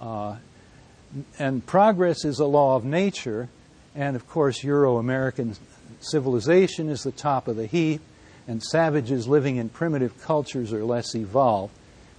Uh, 0.00 0.36
and 1.38 1.64
progress 1.64 2.24
is 2.24 2.38
a 2.38 2.46
law 2.46 2.76
of 2.76 2.84
nature, 2.84 3.48
and 3.94 4.16
of 4.16 4.28
course, 4.28 4.62
Euro 4.62 4.98
American 4.98 5.56
civilization 6.00 6.88
is 6.88 7.02
the 7.02 7.12
top 7.12 7.48
of 7.48 7.56
the 7.56 7.66
heap, 7.66 8.00
and 8.46 8.62
savages 8.62 9.26
living 9.26 9.56
in 9.56 9.68
primitive 9.68 10.20
cultures 10.22 10.72
are 10.72 10.84
less 10.84 11.14
evolved, 11.14 11.72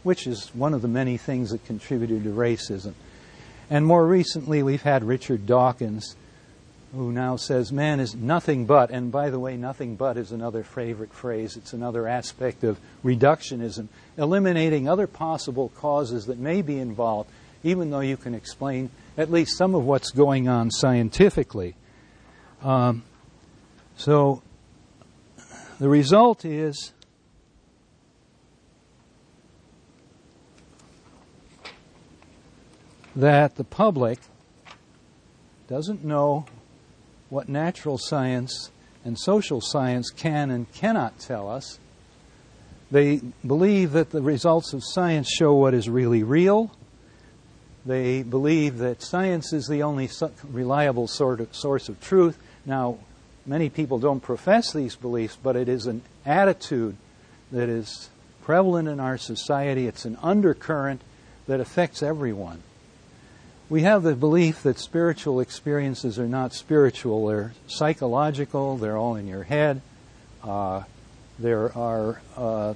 which 0.04 0.28
is 0.28 0.50
one 0.54 0.74
of 0.74 0.82
the 0.82 0.88
many 0.88 1.18
things 1.18 1.52
that 1.52 1.64
contributed 1.66 2.24
to 2.24 2.30
racism. 2.32 2.94
And 3.70 3.86
more 3.86 4.06
recently, 4.06 4.64
we've 4.64 4.82
had 4.82 5.04
Richard 5.04 5.46
Dawkins 5.46 6.16
who 6.94 7.12
now 7.12 7.36
says 7.36 7.72
man 7.72 8.00
is 8.00 8.16
nothing 8.16 8.66
but, 8.66 8.90
and 8.92 9.12
by 9.12 9.30
the 9.30 9.40
way, 9.40 9.58
nothing 9.58 9.96
but 9.96 10.18
is 10.18 10.32
another 10.32 10.64
favorite 10.64 11.14
phrase. 11.14 11.58
It's 11.58 11.74
another 11.74 12.08
aspect 12.08 12.64
of 12.64 12.80
reductionism, 13.04 13.88
eliminating 14.18 14.88
other 14.88 15.08
possible 15.08 15.70
causes 15.70 16.28
that 16.28 16.40
may 16.40 16.62
be 16.62 16.80
involved, 16.80 17.30
even 17.64 17.90
though 17.90 18.00
you 18.00 18.16
can 18.16 18.34
explain 18.34 18.90
at 19.18 19.30
least 19.30 19.58
some 19.58 19.76
of 19.76 19.84
what's 19.84 20.12
going 20.12 20.48
on 20.48 20.72
scientifically. 20.72 21.76
Um, 22.64 23.04
so 23.98 24.42
the 25.80 25.90
result 25.90 26.46
is 26.46 26.94
that 33.16 33.56
the 33.56 33.64
public 33.64 34.20
doesn't 35.68 36.04
know 36.06 36.46
what 37.30 37.50
natural 37.50 37.98
science 37.98 38.72
and 39.04 39.18
social 39.18 39.62
science 39.62 40.10
can 40.10 40.52
and 40.52 40.72
cannot 40.74 41.20
tell 41.20 41.50
us. 41.50 41.80
They 42.90 43.22
believe 43.46 43.92
that 43.92 44.12
the 44.12 44.22
results 44.22 44.74
of 44.74 44.82
science 44.84 45.30
show 45.30 45.54
what 45.54 45.74
is 45.74 45.90
really 45.90 46.24
real. 46.24 46.72
They 47.86 48.24
believe 48.24 48.78
that 48.80 49.02
science 49.02 49.54
is 49.54 49.68
the 49.68 49.84
only 49.84 50.10
reliable 50.50 51.08
sort 51.08 51.40
of 51.42 51.56
source 51.56 51.90
of 51.90 52.00
truth. 52.00 52.38
Now, 52.66 52.98
many 53.46 53.70
people 53.70 54.00
don't 54.00 54.22
profess 54.22 54.72
these 54.72 54.96
beliefs, 54.96 55.38
but 55.42 55.56
it 55.56 55.70
is 55.70 55.86
an 55.86 56.02
attitude 56.26 56.96
that 57.52 57.70
is 57.70 58.10
prevalent 58.42 58.88
in 58.88 59.00
our 59.00 59.18
society. 59.18 59.88
It's 59.88 60.06
an 60.06 60.18
undercurrent 60.22 61.02
that 61.48 61.60
affects 61.60 62.04
everyone 62.04 62.62
we 63.70 63.82
have 63.82 64.04
the 64.04 64.16
belief 64.16 64.64
that 64.64 64.80
spiritual 64.80 65.42
experiences 65.42 66.18
are 66.18 66.28
not 66.28 66.54
spiritual, 66.54 67.28
they're 67.28 67.54
psychological, 67.68 68.78
they're 68.78 68.98
all 68.98 69.16
in 69.16 69.28
your 69.28 69.44
head. 69.44 69.82
Uh, 70.44 70.84
there 71.40 71.78
are 71.78 72.22
uh, 72.36 72.74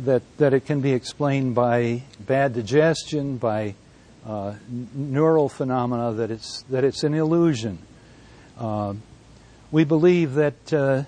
that 0.00 0.22
that 0.38 0.54
it 0.54 0.64
can 0.66 0.80
be 0.80 0.92
explained 0.92 1.54
by 1.54 2.02
bad 2.18 2.54
digestion, 2.54 3.36
by 3.36 3.74
uh, 4.26 4.54
neural 4.94 5.48
phenomena, 5.48 6.12
that 6.14 6.30
it's 6.30 6.62
that 6.70 6.84
it's 6.84 7.04
an 7.04 7.14
illusion. 7.14 7.78
Uh, 8.58 8.94
we 9.70 9.84
believe 9.84 10.34
that 10.34 10.72
uh, 10.72 11.02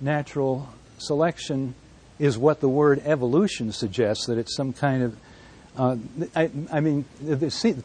natural 0.00 0.68
selection 0.98 1.74
is 2.18 2.36
what 2.36 2.60
the 2.60 2.68
word 2.68 3.02
evolution 3.04 3.72
suggests, 3.72 4.26
that 4.26 4.38
it's 4.38 4.54
some 4.54 4.72
kind 4.72 5.02
of 5.02 5.16
uh, 5.76 5.96
I, 6.36 6.50
I, 6.72 6.80
mean, 6.80 7.04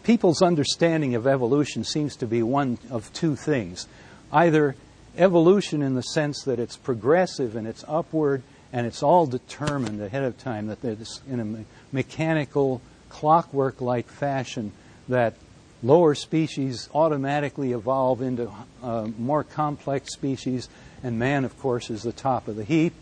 people's 0.04 0.42
understanding 0.42 1.16
of 1.16 1.26
evolution 1.26 1.84
seems 1.84 2.16
to 2.18 2.28
be 2.28 2.44
one 2.44 2.78
of 2.92 3.12
two 3.14 3.36
things. 3.36 3.88
Either 4.32 4.76
evolution 5.18 5.82
in 5.82 5.96
the 5.96 6.04
sense 6.04 6.44
that 6.44 6.60
it's 6.60 6.78
progressive 6.78 7.56
and 7.56 7.68
it's 7.68 7.84
upward 7.88 8.44
and 8.72 8.86
it's 8.86 9.02
all 9.02 9.26
determined 9.26 10.02
ahead 10.02 10.24
of 10.24 10.38
time, 10.38 10.68
that 10.68 10.84
it's 10.84 11.22
in 11.28 11.40
a 11.40 11.66
mechanical, 11.96 12.82
clockwork 13.10 13.82
like 13.82 14.08
fashion, 14.08 14.72
that 15.08 15.34
lower 15.82 16.14
species 16.14 16.90
automatically 16.94 17.72
evolve 17.72 18.22
into 18.22 18.52
uh, 18.84 19.08
more 19.18 19.44
complex 19.44 20.14
species, 20.14 20.70
and 21.02 21.18
man, 21.18 21.46
of 21.46 21.58
course, 21.58 21.90
is 21.90 22.04
the 22.04 22.12
top 22.12 22.48
of 22.48 22.56
the 22.56 22.64
heap. 22.64 22.94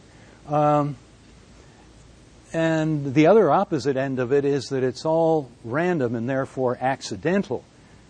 Um, 0.48 0.96
and 2.54 3.14
the 3.14 3.28
other 3.28 3.52
opposite 3.52 3.98
end 3.98 4.20
of 4.20 4.32
it 4.32 4.46
is 4.46 4.70
that 4.70 4.84
it's 4.84 5.06
all 5.06 5.50
random 5.64 6.16
and 6.16 6.30
therefore 6.30 6.78
accidental. 6.80 7.64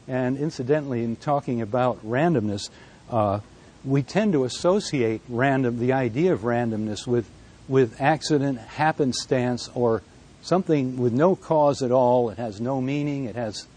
And 0.07 0.37
incidentally, 0.37 1.03
in 1.03 1.15
talking 1.15 1.61
about 1.61 2.05
randomness, 2.05 2.69
uh, 3.09 3.39
we 3.83 4.03
tend 4.03 4.33
to 4.33 4.43
associate 4.43 5.21
random, 5.27 5.79
the 5.79 5.93
idea 5.93 6.33
of 6.33 6.41
randomness, 6.41 7.07
with, 7.07 7.29
with 7.67 7.99
accident, 7.99 8.59
happenstance, 8.59 9.69
or 9.73 10.01
something 10.41 10.97
with 10.97 11.13
no 11.13 11.35
cause 11.35 11.81
at 11.81 11.91
all. 11.91 12.29
It 12.29 12.37
has 12.37 12.61
no 12.61 12.79
meaning. 12.79 13.25
It 13.25 13.35
has, 13.35 13.67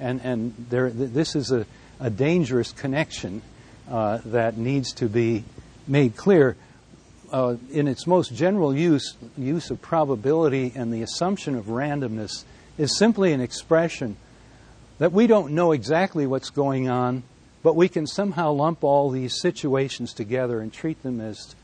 and 0.00 0.20
and 0.22 0.54
there, 0.68 0.90
this 0.90 1.36
is 1.36 1.52
a, 1.52 1.66
a 2.00 2.10
dangerous 2.10 2.72
connection 2.72 3.42
uh, 3.90 4.18
that 4.26 4.56
needs 4.56 4.92
to 4.94 5.08
be 5.08 5.44
made 5.86 6.16
clear 6.16 6.56
uh, 7.32 7.56
in 7.70 7.88
its 7.88 8.06
most 8.06 8.34
general 8.34 8.74
use, 8.74 9.16
use 9.36 9.70
of 9.70 9.80
probability 9.82 10.72
and 10.74 10.92
the 10.92 11.02
assumption 11.02 11.54
of 11.54 11.66
randomness 11.66 12.44
is 12.76 12.96
simply 12.96 13.32
an 13.32 13.40
expression 13.40 14.16
that 14.98 15.12
we 15.12 15.26
don't 15.26 15.52
know 15.52 15.72
exactly 15.72 16.26
what's 16.26 16.50
going 16.50 16.88
on, 16.88 17.22
but 17.62 17.76
we 17.76 17.88
can 17.88 18.06
somehow 18.06 18.52
lump 18.52 18.82
all 18.82 19.10
these 19.10 19.40
situations 19.40 20.12
together 20.12 20.60
and 20.60 20.72
treat 20.72 21.02
them 21.02 21.20
as 21.20 21.54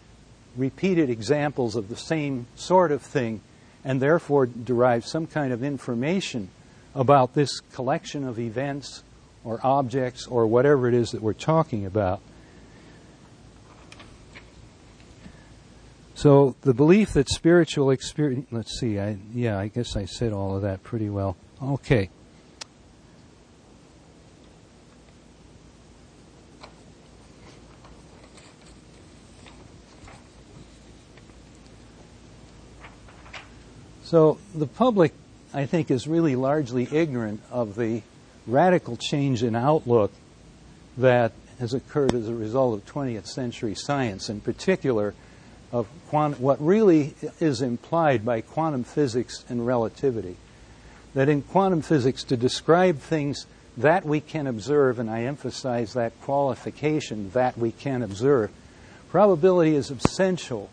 repeated 0.56 1.10
examples 1.10 1.76
of 1.76 1.88
the 1.88 1.96
same 1.96 2.46
sort 2.54 2.92
of 2.92 3.02
thing, 3.02 3.40
and 3.84 4.00
therefore 4.00 4.46
derive 4.46 5.04
some 5.04 5.26
kind 5.26 5.52
of 5.52 5.64
information 5.64 6.48
about 6.94 7.34
this 7.34 7.60
collection 7.72 8.26
of 8.26 8.38
events 8.38 9.02
or 9.44 9.60
objects 9.64 10.26
or 10.26 10.46
whatever 10.46 10.88
it 10.88 10.94
is 10.94 11.10
that 11.10 11.20
we're 11.20 11.32
talking 11.32 11.84
about. 11.84 12.20
So 16.24 16.56
the 16.62 16.72
belief 16.72 17.12
that 17.12 17.28
spiritual 17.28 17.90
experience, 17.90 18.46
let's 18.50 18.80
see, 18.80 18.98
I, 18.98 19.18
yeah, 19.34 19.58
I 19.58 19.68
guess 19.68 19.94
I 19.94 20.06
said 20.06 20.32
all 20.32 20.56
of 20.56 20.62
that 20.62 20.82
pretty 20.82 21.10
well. 21.10 21.36
Okay. 21.62 22.08
So 34.04 34.38
the 34.54 34.66
public, 34.66 35.12
I 35.52 35.66
think, 35.66 35.90
is 35.90 36.08
really 36.08 36.36
largely 36.36 36.88
ignorant 36.90 37.42
of 37.50 37.74
the 37.74 38.00
radical 38.46 38.96
change 38.96 39.42
in 39.42 39.54
outlook 39.54 40.10
that 40.96 41.32
has 41.58 41.74
occurred 41.74 42.14
as 42.14 42.28
a 42.28 42.34
result 42.34 42.72
of 42.72 42.86
20th 42.86 43.26
century 43.26 43.74
science, 43.74 44.30
in 44.30 44.40
particular 44.40 45.12
of 45.74 45.88
quant- 46.08 46.38
what 46.38 46.64
really 46.64 47.14
is 47.40 47.60
implied 47.60 48.24
by 48.24 48.40
quantum 48.40 48.84
physics 48.84 49.44
and 49.48 49.66
relativity. 49.66 50.36
That 51.14 51.28
in 51.28 51.42
quantum 51.42 51.82
physics, 51.82 52.22
to 52.24 52.36
describe 52.36 53.00
things 53.00 53.46
that 53.76 54.06
we 54.06 54.20
can 54.20 54.46
observe, 54.46 55.00
and 55.00 55.10
I 55.10 55.22
emphasize 55.22 55.94
that 55.94 56.12
qualification, 56.20 57.30
that 57.30 57.58
we 57.58 57.72
can 57.72 58.02
observe, 58.02 58.52
probability 59.10 59.74
is 59.74 59.90
essential, 59.90 60.70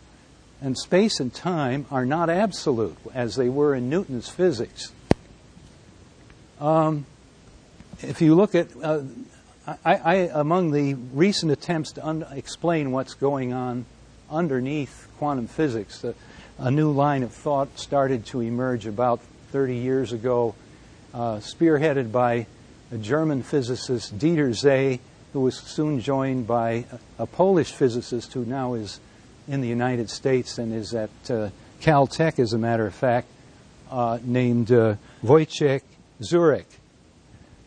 and 0.60 0.78
space 0.78 1.18
and 1.18 1.34
time 1.34 1.84
are 1.90 2.06
not 2.06 2.30
absolute 2.30 2.96
as 3.12 3.34
they 3.34 3.48
were 3.48 3.74
in 3.74 3.90
Newton's 3.90 4.28
physics. 4.28 4.92
Um, 6.60 7.06
if 8.02 8.22
you 8.22 8.36
look 8.36 8.54
at, 8.54 8.68
uh, 8.80 9.00
I, 9.84 9.94
I, 9.94 10.14
among 10.32 10.70
the 10.70 10.94
recent 10.94 11.50
attempts 11.50 11.90
to 11.94 12.06
un- 12.06 12.24
explain 12.30 12.92
what's 12.92 13.14
going 13.14 13.52
on 13.52 13.84
underneath 14.32 15.06
quantum 15.18 15.46
physics, 15.46 16.04
uh, 16.04 16.14
a 16.58 16.70
new 16.70 16.90
line 16.90 17.22
of 17.22 17.32
thought 17.32 17.78
started 17.78 18.26
to 18.26 18.40
emerge 18.40 18.86
about 18.86 19.20
30 19.52 19.76
years 19.76 20.12
ago, 20.12 20.54
uh, 21.14 21.36
spearheaded 21.36 22.10
by 22.10 22.46
a 22.90 22.98
German 22.98 23.42
physicist, 23.42 24.18
Dieter 24.18 24.50
Zeh, 24.50 24.98
who 25.32 25.40
was 25.40 25.56
soon 25.56 26.00
joined 26.00 26.46
by 26.46 26.84
a, 27.18 27.22
a 27.22 27.26
Polish 27.26 27.72
physicist 27.72 28.32
who 28.32 28.44
now 28.44 28.74
is 28.74 29.00
in 29.48 29.60
the 29.60 29.68
United 29.68 30.10
States 30.10 30.58
and 30.58 30.74
is 30.74 30.94
at 30.94 31.10
uh, 31.30 31.50
Caltech, 31.80 32.38
as 32.38 32.52
a 32.52 32.58
matter 32.58 32.86
of 32.86 32.94
fact, 32.94 33.28
uh, 33.90 34.18
named 34.24 34.70
uh, 34.70 34.96
Wojciech 35.22 35.82
Zurek. 36.20 36.64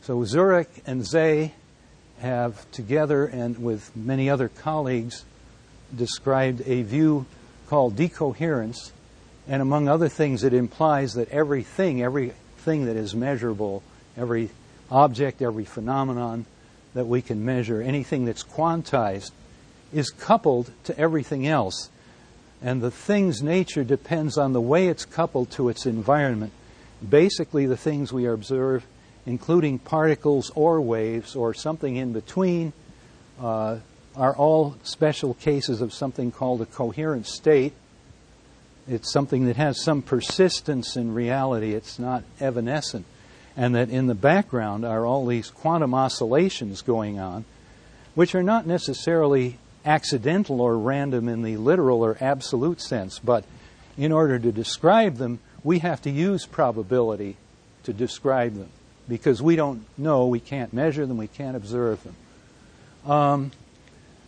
So 0.02 0.18
Zurek 0.20 0.68
and 0.86 1.02
Zeh 1.02 1.52
have 2.20 2.70
together 2.72 3.26
and 3.26 3.58
with 3.62 3.96
many 3.96 4.30
other 4.30 4.48
colleagues 4.48 5.26
described 5.96 6.62
a 6.66 6.84
view 6.84 7.26
called 7.68 7.96
decoherence, 7.96 8.92
and 9.48 9.62
among 9.62 9.88
other 9.88 10.10
things, 10.10 10.44
it 10.44 10.54
implies 10.54 11.14
that 11.14 11.30
everything, 11.30 12.02
everything 12.02 12.86
that 12.86 12.96
is 12.96 13.16
measurable, 13.16 13.84
every 14.18 14.50
object, 14.90 15.42
every 15.42 15.66
phenomenon 15.66 16.46
that 16.94 17.06
we 17.06 17.22
can 17.22 17.44
measure, 17.44 17.82
anything 17.82 18.26
that's 18.26 18.44
quantized, 18.44 19.32
is 19.94 20.10
coupled 20.10 20.72
to 20.86 20.98
everything 20.98 21.46
else. 21.46 21.90
And 22.62 22.82
the 22.82 22.92
thing's 22.92 23.44
nature 23.44 23.84
depends 23.84 24.38
on 24.38 24.54
the 24.54 24.62
way 24.62 24.88
it's 24.88 25.06
coupled 25.06 25.52
to 25.52 25.70
its 25.70 25.86
environment. 25.86 26.54
Basically, 27.08 27.66
the 27.66 27.78
things 27.78 28.12
we 28.12 28.26
observe, 28.26 28.86
including 29.26 29.80
particles 29.80 30.52
or 30.56 30.82
waves 30.82 31.36
or 31.36 31.54
something 31.54 31.96
in 31.96 32.14
between, 32.14 32.74
uh, 33.40 33.78
are 34.16 34.36
all 34.36 34.76
special 34.84 35.34
cases 35.34 35.82
of 35.82 35.94
something 35.94 36.32
called 36.32 36.62
a 36.62 36.66
coherent 36.66 37.28
state. 37.28 37.74
It's 38.88 39.12
something 39.12 39.46
that 39.46 39.56
has 39.56 39.82
some 39.82 40.02
persistence 40.02 40.96
in 40.96 41.14
reality, 41.14 41.74
it's 41.74 42.00
not 42.00 42.24
evanescent. 42.40 43.06
And 43.58 43.76
that 43.76 43.90
in 43.90 44.08
the 44.08 44.16
background 44.16 44.86
are 44.86 45.06
all 45.06 45.26
these 45.26 45.50
quantum 45.50 45.94
oscillations 45.94 46.82
going 46.82 47.20
on, 47.20 47.46
which 48.14 48.36
are 48.36 48.44
not 48.44 48.68
necessarily 48.68 49.58
accidental 49.86 50.62
or 50.62 50.78
random 50.78 51.30
in 51.30 51.42
the 51.42 51.58
literal 51.58 52.04
or 52.04 52.18
absolute 52.20 52.82
sense, 52.82 53.20
but 53.20 53.46
in 53.98 54.12
order 54.12 54.38
to 54.38 54.52
describe 54.52 55.18
them, 55.18 55.40
we 55.64 55.80
have 55.80 56.02
to 56.02 56.10
use 56.10 56.46
probability 56.46 57.38
to 57.84 57.94
describe 57.94 58.56
them 58.56 58.70
because 59.08 59.42
we 59.42 59.56
don't 59.56 59.86
know, 59.98 60.28
we 60.28 60.40
can't 60.40 60.74
measure 60.74 61.06
them, 61.06 61.18
we 61.18 61.28
can't 61.28 61.56
observe 61.56 62.04
them. 62.04 63.12
Um, 63.12 63.52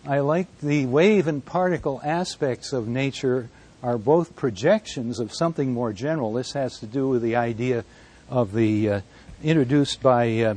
I 0.07 0.19
like 0.19 0.47
the 0.61 0.85
wave 0.85 1.27
and 1.27 1.43
particle 1.43 1.99
aspects 2.01 2.71
of 2.71 2.87
nature 2.87 3.49
are 3.83 3.97
both 3.97 4.37
projections 4.37 5.19
of 5.19 5.33
something 5.33 5.73
more 5.73 5.91
general. 5.91 6.31
This 6.31 6.53
has 6.53 6.79
to 6.79 6.85
do 6.85 7.09
with 7.09 7.21
the 7.21 7.35
idea 7.35 7.83
of 8.29 8.53
the 8.53 8.89
uh, 8.89 9.01
introduced 9.43 10.01
by 10.01 10.39
uh, 10.39 10.55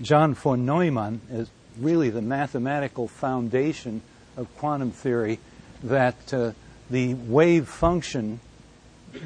John 0.00 0.34
von 0.34 0.64
Neumann 0.64 1.22
as 1.28 1.50
really 1.76 2.08
the 2.10 2.22
mathematical 2.22 3.08
foundation 3.08 4.00
of 4.36 4.46
quantum 4.58 4.92
theory 4.92 5.40
that 5.82 6.32
uh, 6.32 6.52
the 6.88 7.14
wave 7.14 7.66
function 7.66 8.38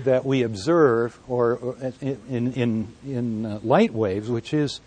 that 0.04 0.24
we 0.24 0.44
observe, 0.44 1.18
or, 1.28 1.57
or 1.57 1.76
in, 2.00 2.54
in, 2.54 2.94
in 3.07 3.44
uh, 3.44 3.61
light 3.62 3.92
waves, 3.92 4.31
which 4.31 4.54
is 4.54 4.81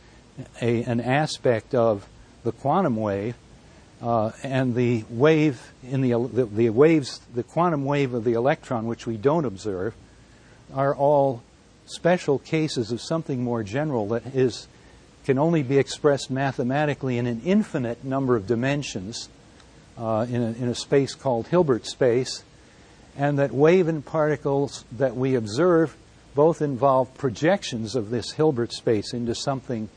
a, 0.59 0.81
an 0.85 0.99
aspect 0.99 1.75
of 1.75 2.07
the 2.43 2.51
quantum 2.51 2.95
wave, 2.95 3.35
uh, 4.01 4.31
and 4.43 4.73
the 4.73 5.03
wave 5.09 5.71
in 5.83 6.01
the, 6.01 6.11
the, 6.33 6.45
the 6.45 6.69
waves, 6.69 7.21
the 7.33 7.43
quantum 7.43 7.85
wave 7.85 8.13
of 8.13 8.23
the 8.23 8.33
electron, 8.33 8.87
which 8.87 9.05
we 9.05 9.17
don't 9.17 9.45
observe, 9.45 9.93
are 10.73 10.95
all 10.95 11.43
special 11.85 12.39
cases 12.39 12.91
of 12.91 13.01
something 13.01 13.43
more 13.43 13.63
general 13.63 14.07
that 14.09 14.25
is 14.27 14.67
can 15.25 15.37
only 15.37 15.61
be 15.61 15.77
expressed 15.77 16.31
mathematically 16.31 17.17
in 17.17 17.27
an 17.27 17.41
infinite 17.45 18.03
number 18.03 18.35
of 18.35 18.47
dimensions 18.47 19.29
uh, 19.97 20.25
in, 20.27 20.41
a, 20.41 20.51
in 20.53 20.67
a 20.67 20.73
space 20.73 21.13
called 21.13 21.47
Hilbert 21.47 21.85
space, 21.85 22.43
and 23.15 23.37
that 23.37 23.51
wave 23.51 23.87
and 23.87 24.03
particles 24.03 24.83
that 24.93 25.15
we 25.15 25.35
observe 25.35 25.95
both 26.33 26.61
involve 26.61 27.13
projections 27.15 27.95
of 27.95 28.09
this 28.09 28.31
Hilbert 28.31 28.71
space 28.73 29.13
into 29.13 29.35
something 29.35 29.89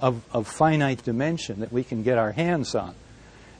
of, 0.00 0.22
of 0.32 0.46
finite 0.46 1.02
dimension 1.02 1.60
that 1.60 1.72
we 1.72 1.84
can 1.84 2.02
get 2.02 2.18
our 2.18 2.32
hands 2.32 2.74
on. 2.74 2.94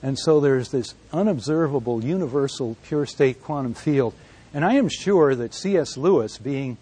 And 0.03 0.19
so 0.19 0.41
there's 0.41 0.71
this 0.71 0.95
unobservable 1.13 2.05
universal 2.05 2.77
pure 2.85 3.07
state 3.07 3.43
quantum 3.43 3.75
field. 3.75 4.15
And 4.55 4.65
I 4.65 4.75
am 4.75 4.89
sure 4.89 5.35
that 5.35 5.55
C.S. 5.55 5.97
Lewis, 5.97 6.39
being 6.39 6.79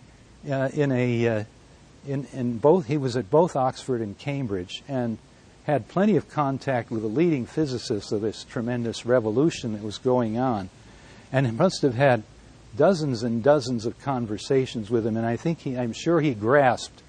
uh, 0.48 0.68
in 0.72 0.92
a 0.92 1.28
uh, 1.28 1.44
in, 2.06 2.26
in 2.32 2.58
both, 2.58 2.86
he 2.86 2.96
was 2.96 3.16
at 3.16 3.30
both 3.30 3.56
Oxford 3.56 4.00
and 4.00 4.16
Cambridge, 4.18 4.82
and 4.88 5.18
had 5.64 5.88
plenty 5.88 6.16
of 6.16 6.28
contact 6.28 6.90
with 6.90 7.02
the 7.02 7.08
leading 7.08 7.46
physicists 7.46 8.12
of 8.12 8.20
this 8.20 8.44
tremendous 8.44 9.04
revolution 9.04 9.72
that 9.72 9.82
was 9.82 9.98
going 9.98 10.38
on. 10.38 10.70
And 11.32 11.44
he 11.46 11.52
must 11.52 11.82
have 11.82 11.94
had 11.94 12.22
dozens 12.76 13.24
and 13.24 13.42
dozens 13.42 13.84
of 13.84 14.00
conversations 14.00 14.90
with 14.90 15.06
him, 15.06 15.16
and 15.16 15.26
I 15.26 15.36
think 15.36 15.60
he, 15.60 15.76
I'm 15.76 15.92
sure 15.92 16.20
he 16.20 16.34
grasped 16.34 17.02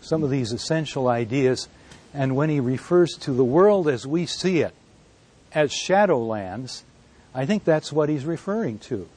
some 0.00 0.24
of 0.24 0.30
these 0.30 0.52
essential 0.52 1.08
ideas. 1.08 1.68
And 2.12 2.34
when 2.34 2.50
he 2.50 2.60
refers 2.60 3.12
to 3.20 3.32
the 3.32 3.44
world 3.44 3.88
as 3.88 4.06
we 4.06 4.26
see 4.26 4.60
it, 4.60 4.74
as 5.54 5.72
shadowlands, 5.72 6.82
I 7.34 7.46
think 7.46 7.64
that's 7.64 7.92
what 7.92 8.08
he's 8.08 8.24
referring 8.24 8.78
to, 8.80 9.08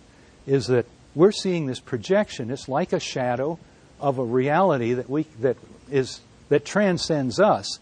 is 0.45 0.67
that 0.67 0.85
we're 1.15 1.31
seeing 1.31 1.65
this 1.65 1.79
projection. 1.79 2.51
It's 2.51 2.69
like 2.69 2.93
a 2.93 2.99
shadow 2.99 3.59
of 3.99 4.19
a 4.19 4.23
reality 4.23 4.93
that 4.93 5.09
we 5.09 5.23
that 5.39 5.57
is 5.89 6.21
that 6.49 6.65
transcends 6.65 7.39
us 7.39 7.79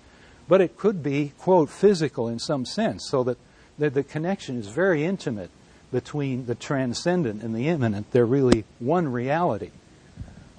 but 0.48 0.62
it 0.62 0.78
could 0.78 1.02
be, 1.02 1.32
quote, 1.39 1.70
physical 1.70 2.28
in 2.28 2.39
some 2.39 2.65
sense, 2.65 3.08
so 3.10 3.24
that, 3.24 3.38
that 3.80 3.94
the 3.94 4.04
connection 4.04 4.60
is 4.60 4.68
very 4.68 5.04
intimate 5.04 5.50
between 5.91 6.46
the 6.46 6.56
transcendent 6.56 7.41
and 7.41 7.56
the 7.56 7.68
immanent. 7.68 8.12
They're 8.12 8.26
really 8.26 8.65
one 8.80 9.12
reality. 9.12 9.72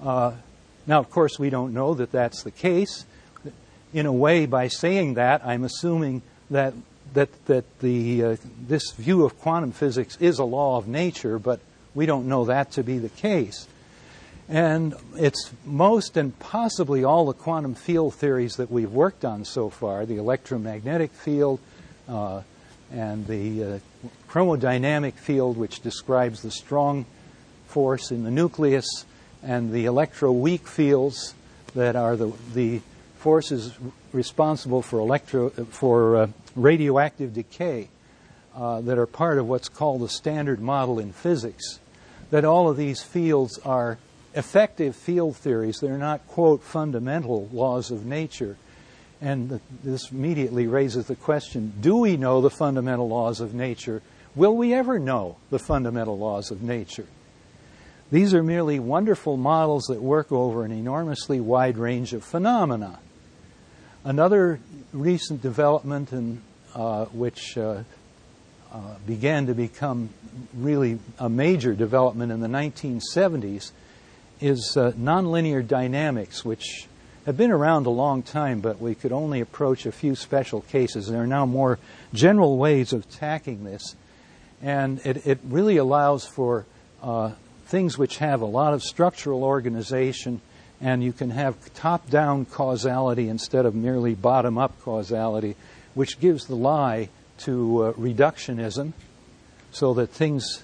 Uh, 0.01 0.33
now, 0.85 0.99
of 0.99 1.09
course, 1.09 1.39
we 1.39 1.49
don't 1.49 1.73
know 1.73 1.93
that 1.93 2.11
that's 2.11 2.43
the 2.43 2.51
case. 2.51 3.05
In 3.93 4.05
a 4.05 4.13
way, 4.13 4.45
by 4.45 4.67
saying 4.67 5.13
that, 5.15 5.45
I'm 5.45 5.63
assuming 5.63 6.21
that 6.49 6.73
that 7.13 7.45
that 7.45 7.79
the 7.79 8.23
uh, 8.23 8.35
this 8.67 8.91
view 8.91 9.25
of 9.25 9.39
quantum 9.39 9.71
physics 9.71 10.17
is 10.19 10.39
a 10.39 10.43
law 10.43 10.77
of 10.77 10.87
nature, 10.87 11.39
but 11.39 11.59
we 11.95 12.05
don't 12.05 12.27
know 12.27 12.45
that 12.45 12.71
to 12.73 12.83
be 12.83 12.97
the 12.97 13.09
case. 13.09 13.67
And 14.49 14.95
it's 15.15 15.51
most 15.65 16.15
and 16.15 16.37
possibly 16.39 17.03
all 17.03 17.25
the 17.25 17.33
quantum 17.33 17.75
field 17.75 18.15
theories 18.15 18.55
that 18.55 18.71
we've 18.71 18.91
worked 18.91 19.25
on 19.25 19.43
so 19.43 19.69
far 19.69 20.05
the 20.05 20.17
electromagnetic 20.17 21.11
field 21.11 21.59
uh, 22.07 22.41
and 22.91 23.27
the 23.27 23.63
uh, 23.63 23.79
chromodynamic 24.29 25.13
field, 25.15 25.57
which 25.57 25.81
describes 25.81 26.41
the 26.41 26.51
strong 26.51 27.05
force 27.67 28.11
in 28.11 28.23
the 28.23 28.31
nucleus, 28.31 29.05
and 29.43 29.73
the 29.73 29.85
electroweak 29.85 30.65
fields 30.65 31.33
that 31.75 31.95
are 31.95 32.15
the, 32.15 32.31
the 32.53 32.81
forces 33.17 33.73
responsible 34.13 34.81
for, 34.81 34.99
electro, 34.99 35.49
for 35.49 36.15
uh, 36.15 36.27
radioactive 36.57 37.33
decay 37.33 37.89
uh, 38.55 38.81
that 38.81 38.97
are 38.97 39.05
part 39.05 39.37
of 39.37 39.47
what's 39.47 39.69
called 39.69 40.01
the 40.01 40.09
standard 40.09 40.59
model 40.59 40.99
in 40.99 41.13
physics. 41.13 41.79
That 42.31 42.43
all 42.43 42.69
of 42.69 42.75
these 42.75 43.01
fields 43.01 43.59
are 43.59 43.97
effective 44.33 44.95
field 44.95 45.37
theories. 45.37 45.79
They're 45.79 45.97
not, 45.97 46.27
quote, 46.27 46.63
fundamental 46.63 47.47
laws 47.51 47.91
of 47.91 48.05
nature. 48.05 48.57
And 49.21 49.59
this 49.83 50.11
immediately 50.11 50.67
raises 50.67 51.07
the 51.07 51.15
question 51.15 51.73
do 51.79 51.97
we 51.97 52.17
know 52.17 52.41
the 52.41 52.49
fundamental 52.49 53.07
laws 53.07 53.39
of 53.39 53.53
nature? 53.53 54.01
Will 54.35 54.55
we 54.55 54.73
ever 54.73 54.99
know 54.99 55.37
the 55.49 55.57
fundamental 55.57 56.17
laws 56.17 56.51
of 56.51 56.61
nature? 56.61 57.07
These 58.11 58.33
are 58.33 58.43
merely 58.43 58.79
wonderful 58.79 59.35
models 59.35 59.85
that 59.85 60.01
work 60.01 60.31
over 60.31 60.63
an 60.63 60.71
enormously 60.71 61.39
wide 61.39 61.77
range 61.77 62.13
of 62.13 62.23
phenomena. 62.23 62.99
Another 64.05 64.59
recent 64.93 65.41
development, 65.41 66.13
in, 66.13 66.41
which 67.11 67.57
uh, 67.57 67.83
uh, 68.71 68.95
began 69.05 69.47
to 69.47 69.53
become 69.53 70.09
really 70.55 70.99
a 71.17 71.27
major 71.27 71.73
development 71.73 72.31
in 72.31 72.39
the 72.39 72.47
1970s, 72.47 73.71
is 74.39 74.77
uh, 74.77 74.91
nonlinear 74.91 75.67
dynamics, 75.67 76.45
which 76.45 76.87
have 77.25 77.35
been 77.35 77.51
around 77.51 77.87
a 77.87 77.89
long 77.89 78.21
time, 78.21 78.59
but 78.59 78.79
we 78.79 78.93
could 78.93 79.11
only 79.11 79.41
approach 79.41 79.85
a 79.85 79.91
few 79.91 80.13
special 80.13 80.61
cases. 80.61 81.07
There 81.07 81.21
are 81.21 81.27
now 81.27 81.45
more 81.47 81.79
general 82.13 82.57
ways 82.57 82.93
of 82.93 83.03
attacking 83.05 83.63
this, 83.63 83.95
and 84.61 84.99
it, 85.03 85.25
it 85.25 85.39
really 85.43 85.77
allows 85.77 86.27
for 86.27 86.65
uh, 87.01 87.31
things 87.65 87.97
which 87.97 88.17
have 88.19 88.41
a 88.41 88.45
lot 88.45 88.73
of 88.73 88.83
structural 88.83 89.43
organization 89.43 90.41
and 90.79 91.03
you 91.03 91.11
can 91.11 91.31
have 91.31 91.55
top 91.73 92.09
down 92.09 92.45
causality 92.45 93.29
instead 93.29 93.65
of 93.65 93.73
merely 93.73 94.13
bottom 94.13 94.57
up 94.57 94.79
causality, 94.81 95.55
which 95.97 96.19
gives 96.19 96.45
the 96.45 96.55
lie 96.55 97.09
to 97.39 97.85
uh, 97.85 97.93
reductionism, 97.93 98.93
so 99.71 99.95
that 99.95 100.11
things 100.11 100.63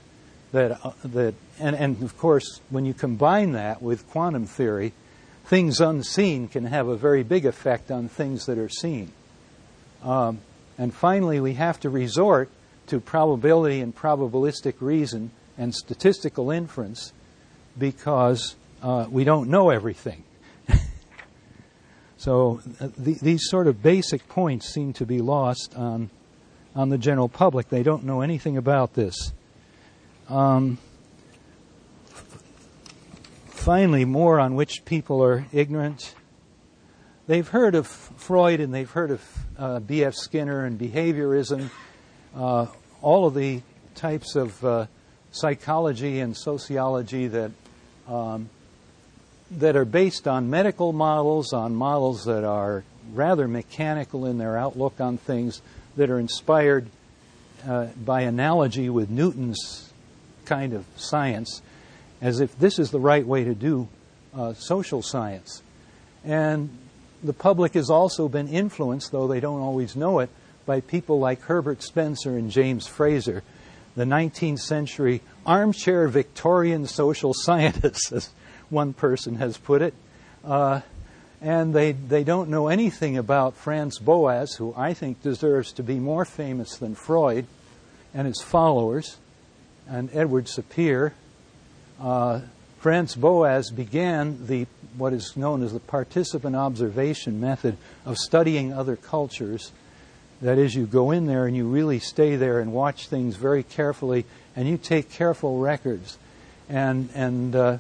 that, 0.52 0.80
uh, 0.86 0.92
that 1.04 1.34
and, 1.60 1.76
and 1.76 2.04
of 2.04 2.16
course, 2.20 2.62
when 2.70 2.86
you 2.86 2.94
combine 2.94 3.54
that 3.54 3.82
with 3.82 4.08
quantum 4.12 4.46
theory, 4.46 4.94
things 5.46 5.82
unseen 5.82 6.48
can 6.48 6.66
have 6.66 6.88
a 6.88 6.96
very 6.96 7.24
big 7.24 7.48
effect 7.48 7.90
on 7.90 8.10
things 8.10 8.46
that 8.46 8.60
are 8.60 8.70
seen. 8.70 9.12
Um, 10.04 10.40
and 10.78 10.94
finally, 10.94 11.40
we 11.40 11.56
have 11.56 11.80
to 11.80 11.90
resort 11.90 12.50
to 12.88 13.00
probability 13.00 13.82
and 13.82 13.96
probabilistic 13.96 14.76
reason 14.82 15.32
and 15.58 15.74
statistical 15.74 16.52
inference 16.52 17.12
because 17.76 18.56
uh, 18.84 19.08
we 19.10 19.24
don't 19.24 19.50
know 19.50 19.72
everything. 19.72 20.24
So 22.24 22.62
uh, 22.80 22.88
the, 22.98 23.16
these 23.16 23.50
sort 23.50 23.68
of 23.68 23.84
basic 23.84 24.30
points 24.30 24.74
seem 24.74 24.94
to 24.94 25.06
be 25.06 25.20
lost 25.20 25.76
on 25.76 26.10
on 26.74 26.88
the 26.88 26.98
general 26.98 27.28
public. 27.28 27.68
They 27.68 27.84
don't 27.84 28.06
know 28.06 28.22
anything 28.22 28.56
about 28.56 28.94
this. 28.94 29.34
Um, 30.30 30.78
finally, 33.48 34.06
more 34.06 34.40
on 34.40 34.56
which 34.56 34.86
people 34.86 35.22
are 35.22 35.46
ignorant. 35.52 36.16
They've 37.28 37.48
heard 37.48 37.76
of 37.76 37.88
Freud 37.88 38.62
and 38.62 38.74
they've 38.74 38.90
heard 38.90 39.12
of 39.12 39.22
uh, 39.58 39.80
B.F. 39.82 40.16
Skinner 40.16 40.64
and 40.64 40.80
behaviorism, 40.80 41.70
uh, 42.38 42.68
all 43.02 43.28
of 43.28 43.34
the 43.34 43.62
types 43.96 44.38
of 44.38 44.64
uh, 44.64 44.86
psychology 45.32 46.22
and 46.22 46.38
sociology 46.38 47.28
that 47.28 47.52
um, 48.08 48.50
that 49.52 49.76
are 49.76 49.86
based 49.86 50.28
on 50.28 50.50
medical 50.50 50.94
models, 50.94 51.54
on 51.54 51.76
models 51.76 52.26
that 52.26 52.44
are 52.44 52.84
rather 53.14 53.48
mechanical 53.48 54.26
in 54.26 54.38
their 54.38 54.58
outlook 54.58 55.00
on 55.00 55.18
things, 55.18 55.62
that 55.96 56.10
are 56.10 56.20
inspired 56.20 56.88
uh, 57.68 57.86
by 58.06 58.22
analogy 58.22 58.90
with 58.90 59.10
Newton's 59.10 59.92
kind 60.46 60.74
of 60.74 60.86
science, 60.96 61.62
as 62.22 62.40
if 62.40 62.58
this 62.58 62.80
is 62.80 62.92
the 62.92 63.00
right 63.00 63.26
way 63.26 63.44
to 63.44 63.54
do 63.54 63.88
uh, 64.36 64.54
social 64.54 65.02
science. 65.02 65.62
And 66.24 66.70
the 67.24 67.34
public 67.34 67.74
has 67.74 67.90
also 67.90 68.28
been 68.28 68.48
influenced, 68.48 69.12
though 69.12 69.28
they 69.28 69.40
don't 69.40 69.62
always 69.62 69.96
know 69.96 70.20
it, 70.20 70.30
by 70.66 70.82
people 70.82 71.20
like 71.20 71.42
Herbert 71.42 71.84
Spencer 71.84 72.38
and 72.38 72.50
James 72.50 72.88
Frazer, 72.88 73.44
the 73.96 74.06
19th 74.06 74.60
century 74.60 75.22
armchair 75.46 76.08
Victorian 76.08 76.88
social 76.88 77.34
scientists 77.36 78.30
one 78.74 78.94
person 78.94 79.36
has 79.36 79.58
put 79.58 79.82
it. 79.82 79.94
Uh, 80.44 80.82
and 81.42 81.74
they, 81.74 81.92
they 81.92 82.24
don't 82.24 82.50
know 82.50 82.70
anything 82.70 83.18
about 83.18 83.56
Franz 83.56 84.00
Boas, 84.00 84.56
who 84.56 84.74
I 84.76 84.94
think 84.94 85.22
deserves 85.22 85.74
to 85.74 85.84
be 85.84 86.00
more 86.00 86.26
famous 86.26 86.78
than 86.78 86.96
Freud 86.96 87.46
and 88.14 88.28
his 88.28 88.42
followers, 88.42 89.18
and 89.88 90.10
Edward 90.14 90.46
Sapir. 90.46 91.12
Uh, 92.00 92.42
Franz 92.80 93.16
Boas 93.16 93.72
began 93.72 94.48
the 94.48 94.68
what 94.98 95.14
is 95.14 95.36
known 95.36 95.64
as 95.64 95.74
the 95.74 95.80
participant 95.80 96.56
observation 96.56 97.40
method 97.40 97.78
of 98.06 98.18
studying 98.18 98.72
other 98.72 98.96
cultures. 98.96 99.72
That 100.42 100.58
is, 100.58 100.76
you 100.76 100.86
go 100.86 101.12
in 101.12 101.26
there 101.26 101.48
and 101.48 101.56
you 101.56 101.66
really 101.66 102.00
stay 102.00 102.36
there 102.36 102.60
and 102.60 102.74
watch 102.74 103.08
things 103.08 103.36
very 103.36 103.64
carefully, 103.64 104.26
and 104.56 104.68
you 104.68 104.78
take 104.78 105.10
careful 105.10 105.60
records. 105.60 106.18
And 106.70 107.10
and 107.16 107.56
uh, 107.56 107.78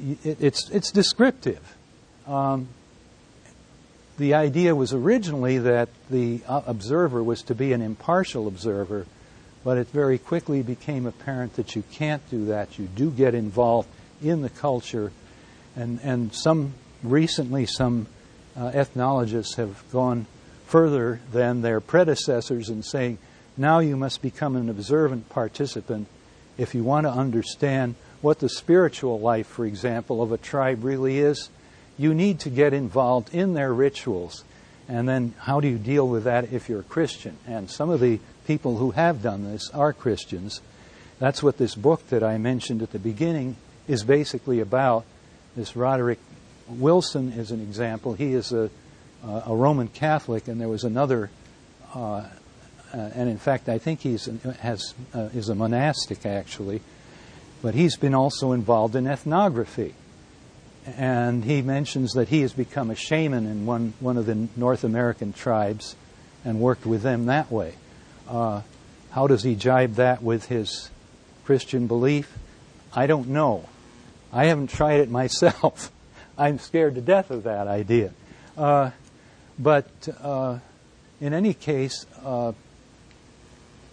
it, 0.00 0.40
it's, 0.40 0.68
it's 0.70 0.90
descriptive. 0.90 1.76
Um, 2.26 2.68
the 4.18 4.34
idea 4.34 4.74
was 4.74 4.92
originally 4.92 5.58
that 5.58 5.88
the 6.10 6.40
uh, 6.46 6.62
observer 6.66 7.22
was 7.22 7.42
to 7.42 7.54
be 7.54 7.72
an 7.72 7.80
impartial 7.80 8.48
observer, 8.48 9.06
but 9.64 9.78
it 9.78 9.88
very 9.88 10.18
quickly 10.18 10.62
became 10.62 11.06
apparent 11.06 11.54
that 11.54 11.76
you 11.76 11.84
can't 11.92 12.28
do 12.28 12.46
that. 12.46 12.78
You 12.78 12.86
do 12.86 13.10
get 13.10 13.34
involved 13.34 13.88
in 14.20 14.42
the 14.42 14.50
culture, 14.50 15.12
and 15.76 16.00
and 16.02 16.34
some 16.34 16.74
recently 17.02 17.66
some 17.66 18.08
uh, 18.56 18.72
ethnologists 18.74 19.54
have 19.54 19.84
gone 19.92 20.26
further 20.66 21.20
than 21.32 21.62
their 21.62 21.80
predecessors 21.80 22.68
in 22.68 22.82
saying 22.82 23.18
now 23.56 23.78
you 23.78 23.96
must 23.96 24.20
become 24.20 24.56
an 24.56 24.68
observant 24.68 25.28
participant 25.28 26.08
if 26.58 26.74
you 26.74 26.82
want 26.82 27.04
to 27.06 27.10
understand 27.10 27.94
what 28.20 28.38
the 28.40 28.48
spiritual 28.48 29.20
life, 29.20 29.46
for 29.46 29.64
example, 29.64 30.22
of 30.22 30.32
a 30.32 30.38
tribe 30.38 30.84
really 30.84 31.18
is, 31.18 31.50
you 31.96 32.14
need 32.14 32.40
to 32.40 32.50
get 32.50 32.72
involved 32.72 33.34
in 33.34 33.54
their 33.54 33.72
rituals. 33.72 34.44
And 34.88 35.08
then 35.08 35.34
how 35.38 35.60
do 35.60 35.68
you 35.68 35.78
deal 35.78 36.08
with 36.08 36.24
that 36.24 36.52
if 36.52 36.68
you're 36.68 36.80
a 36.80 36.84
Christian? 36.84 37.36
And 37.46 37.70
some 37.70 37.90
of 37.90 38.00
the 38.00 38.20
people 38.46 38.78
who 38.78 38.92
have 38.92 39.22
done 39.22 39.44
this 39.44 39.70
are 39.70 39.92
Christians. 39.92 40.60
That's 41.18 41.42
what 41.42 41.58
this 41.58 41.74
book 41.74 42.08
that 42.08 42.22
I 42.22 42.38
mentioned 42.38 42.82
at 42.82 42.92
the 42.92 42.98
beginning 42.98 43.56
is 43.86 44.04
basically 44.04 44.60
about. 44.60 45.04
This 45.56 45.76
Roderick 45.76 46.18
Wilson 46.68 47.32
is 47.32 47.50
an 47.50 47.60
example. 47.60 48.14
He 48.14 48.32
is 48.32 48.52
a, 48.52 48.70
a 49.24 49.54
Roman 49.54 49.88
Catholic, 49.88 50.48
and 50.48 50.60
there 50.60 50.68
was 50.68 50.84
another, 50.84 51.30
uh, 51.94 51.98
uh, 52.00 52.26
and 52.92 53.28
in 53.28 53.38
fact, 53.38 53.68
I 53.68 53.78
think 53.78 54.00
he's 54.00 54.26
has 54.60 54.94
uh, 55.14 55.28
is 55.34 55.48
a 55.48 55.54
monastic 55.54 56.24
actually 56.24 56.80
but 57.62 57.74
he's 57.74 57.96
been 57.96 58.14
also 58.14 58.52
involved 58.52 58.94
in 58.94 59.06
ethnography. 59.06 59.94
And 60.96 61.44
he 61.44 61.60
mentions 61.60 62.12
that 62.12 62.28
he 62.28 62.40
has 62.42 62.52
become 62.52 62.90
a 62.90 62.94
shaman 62.94 63.46
in 63.46 63.66
one, 63.66 63.92
one 64.00 64.16
of 64.16 64.26
the 64.26 64.48
North 64.56 64.84
American 64.84 65.32
tribes 65.32 65.96
and 66.44 66.60
worked 66.60 66.86
with 66.86 67.02
them 67.02 67.26
that 67.26 67.50
way. 67.50 67.74
Uh, 68.28 68.62
how 69.10 69.26
does 69.26 69.42
he 69.42 69.54
jibe 69.54 69.94
that 69.94 70.22
with 70.22 70.46
his 70.46 70.90
Christian 71.44 71.86
belief? 71.86 72.32
I 72.94 73.06
don't 73.06 73.28
know. 73.28 73.68
I 74.32 74.46
haven't 74.46 74.70
tried 74.70 75.00
it 75.00 75.10
myself. 75.22 75.92
I'm 76.36 76.58
scared 76.58 76.94
to 76.94 77.00
death 77.00 77.30
of 77.30 77.44
that 77.44 77.66
idea. 77.66 78.12
Uh, 78.56 78.90
but 79.58 79.90
uh, 80.20 80.58
in 81.20 81.34
any 81.34 81.52
case, 81.52 82.06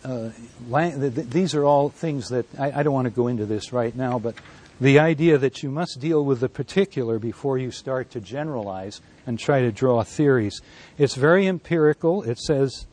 uh, 0.05 0.29
these 0.67 1.55
are 1.55 1.65
all 1.65 1.89
things 1.89 2.29
that 2.29 2.45
I, 2.59 2.79
I 2.79 2.83
don't 2.83 2.93
want 2.93 3.05
to 3.05 3.11
go 3.11 3.27
into 3.27 3.45
this 3.45 3.73
right 3.73 3.95
now, 3.95 4.19
but 4.19 4.35
the 4.79 4.99
idea 4.99 5.37
that 5.37 5.63
you 5.63 5.71
must 5.71 5.99
deal 5.99 6.23
with 6.23 6.41
the 6.41 6.49
particular 6.49 7.17
before 7.17 7.57
you 7.57 7.71
start 7.71 8.11
to 8.11 8.19
generalize 8.19 9.01
and 9.25 9.39
try 9.39 9.61
to 9.61 9.71
draw 9.71 10.03
theories. 10.03 10.61
It's 10.97 11.15
very 11.15 11.47
empirical. 11.47 12.23
It 12.23 12.37
says, 12.37 12.85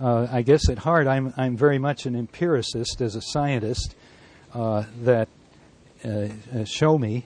uh, 0.00 0.26
I 0.30 0.42
guess 0.42 0.68
at 0.68 0.78
heart, 0.78 1.06
I'm, 1.06 1.32
I'm 1.36 1.56
very 1.56 1.78
much 1.78 2.06
an 2.06 2.16
empiricist 2.16 3.00
as 3.00 3.14
a 3.14 3.22
scientist, 3.22 3.94
uh, 4.52 4.84
that 5.02 5.28
uh, 6.04 6.28
uh 6.54 6.64
show 6.64 6.98
me 6.98 7.24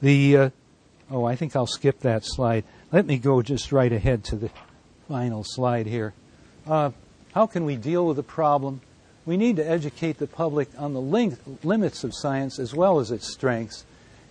the. 0.00 0.36
Uh, 0.36 0.50
oh, 1.10 1.24
I 1.24 1.34
think 1.34 1.56
I'll 1.56 1.66
skip 1.66 2.00
that 2.00 2.24
slide. 2.24 2.64
Let 2.92 3.06
me 3.06 3.18
go 3.18 3.42
just 3.42 3.72
right 3.72 3.92
ahead 3.92 4.22
to 4.24 4.36
the 4.36 4.50
final 5.08 5.42
slide 5.42 5.86
here. 5.86 6.14
Uh, 6.66 6.90
how 7.36 7.46
can 7.46 7.66
we 7.66 7.76
deal 7.76 8.06
with 8.06 8.16
the 8.16 8.22
problem? 8.22 8.80
We 9.26 9.36
need 9.36 9.56
to 9.56 9.70
educate 9.70 10.16
the 10.16 10.26
public 10.26 10.70
on 10.78 10.94
the 10.94 11.02
limits 11.62 12.02
of 12.02 12.14
science 12.14 12.58
as 12.58 12.74
well 12.74 12.98
as 12.98 13.10
its 13.10 13.30
strengths, 13.30 13.84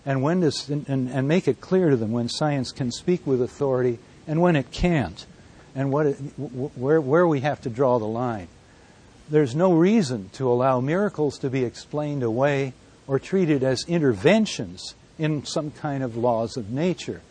and 0.08 0.24
when 0.24 0.42
to, 0.42 0.52
and, 0.88 1.08
and 1.08 1.28
make 1.28 1.48
it 1.48 1.62
clear 1.62 1.92
to 1.92 1.98
them 1.98 2.12
when 2.12 2.30
science 2.30 2.72
can 2.72 2.92
speak 2.92 3.28
with 3.28 3.44
authority 3.44 4.00
and 4.26 4.42
when 4.42 4.56
it 4.56 4.72
can't, 4.72 5.28
and 5.76 5.92
what 5.92 6.08
it, 6.08 6.16
where, 6.16 7.00
where 7.00 7.28
we 7.28 7.42
have 7.42 7.62
to 7.62 7.70
draw 7.70 8.00
the 8.00 8.06
line. 8.06 8.48
There's 9.30 9.56
no 9.56 9.74
reason 9.74 10.32
to 10.34 10.50
allow 10.50 10.80
miracles 10.80 11.38
to 11.40 11.50
be 11.52 11.64
explained 11.64 12.24
away 12.24 12.74
or 13.06 13.20
treated 13.20 13.64
as 13.64 13.86
interventions 13.88 14.96
in 15.20 15.46
some 15.46 15.70
kind 15.70 16.02
of 16.04 16.18
laws 16.18 16.58
of 16.58 16.72
nature. 16.72 17.22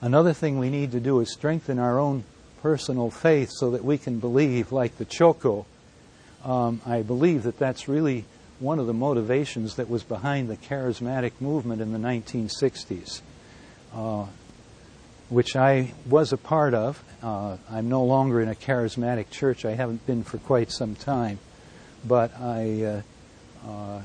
Another 0.00 0.32
thing 0.32 0.60
we 0.60 0.70
need 0.70 0.92
to 0.92 1.00
do 1.00 1.18
is 1.18 1.32
strengthen 1.32 1.80
our 1.80 1.98
own 1.98 2.22
personal 2.62 3.10
faith 3.10 3.50
so 3.50 3.72
that 3.72 3.84
we 3.84 3.98
can 3.98 4.18
believe 4.18 4.72
like 4.72 4.96
the 4.96 5.04
Choco. 5.04 5.66
Um, 6.44 6.80
I 6.86 7.02
believe 7.02 7.42
that 7.42 7.58
that's 7.58 7.88
really 7.88 8.24
one 8.60 8.78
of 8.78 8.86
the 8.86 8.94
motivations 8.94 9.76
that 9.76 9.90
was 9.90 10.02
behind 10.02 10.48
the 10.48 10.56
charismatic 10.56 11.32
movement 11.40 11.82
in 11.82 11.92
the 11.92 11.98
1960s. 11.98 13.20
Uh, 13.94 14.26
which 15.32 15.56
I 15.56 15.94
was 16.06 16.32
a 16.32 16.36
part 16.36 16.74
of. 16.74 17.02
Uh, 17.22 17.56
I'm 17.70 17.88
no 17.88 18.04
longer 18.04 18.42
in 18.42 18.48
a 18.48 18.54
charismatic 18.54 19.30
church. 19.30 19.64
I 19.64 19.72
haven't 19.72 20.06
been 20.06 20.24
for 20.24 20.36
quite 20.36 20.70
some 20.70 20.94
time, 20.94 21.38
but 22.04 22.38
I, 22.38 22.82
uh, 22.82 23.02
uh, 23.66 24.02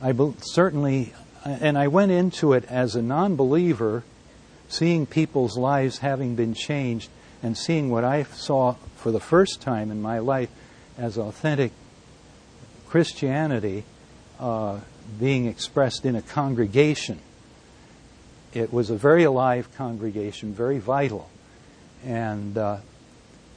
I 0.00 0.12
be- 0.12 0.34
certainly, 0.38 1.12
and 1.44 1.76
I 1.76 1.88
went 1.88 2.12
into 2.12 2.52
it 2.52 2.64
as 2.66 2.94
a 2.94 3.02
non-believer, 3.02 4.04
seeing 4.68 5.04
people's 5.04 5.58
lives 5.58 5.98
having 5.98 6.36
been 6.36 6.54
changed, 6.54 7.10
and 7.42 7.56
seeing 7.56 7.90
what 7.90 8.04
I 8.04 8.24
saw 8.24 8.76
for 8.96 9.10
the 9.10 9.20
first 9.20 9.60
time 9.60 9.90
in 9.90 10.00
my 10.02 10.18
life 10.18 10.50
as 10.98 11.18
authentic 11.18 11.72
Christianity 12.88 13.84
uh, 14.40 14.80
being 15.18 15.46
expressed 15.46 16.04
in 16.04 16.16
a 16.16 16.22
congregation. 16.22 17.18
It 18.54 18.72
was 18.72 18.90
a 18.90 18.96
very 18.96 19.24
alive 19.24 19.68
congregation, 19.76 20.54
very 20.54 20.78
vital. 20.78 21.28
And 22.04 22.56
uh, 22.56 22.78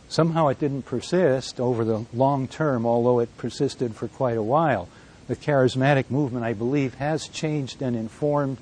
somehow 0.09 0.47
it 0.47 0.59
didn't 0.59 0.83
persist 0.83 1.59
over 1.59 1.85
the 1.85 2.05
long 2.13 2.47
term, 2.47 2.85
although 2.85 3.19
it 3.19 3.35
persisted 3.37 3.95
for 3.95 4.07
quite 4.07 4.37
a 4.37 4.43
while. 4.43 4.89
The 5.27 5.35
charismatic 5.35 6.09
movement, 6.09 6.43
I 6.43 6.53
believe, 6.53 6.95
has 6.95 7.27
changed 7.27 7.81
and 7.81 7.95
informed 7.95 8.57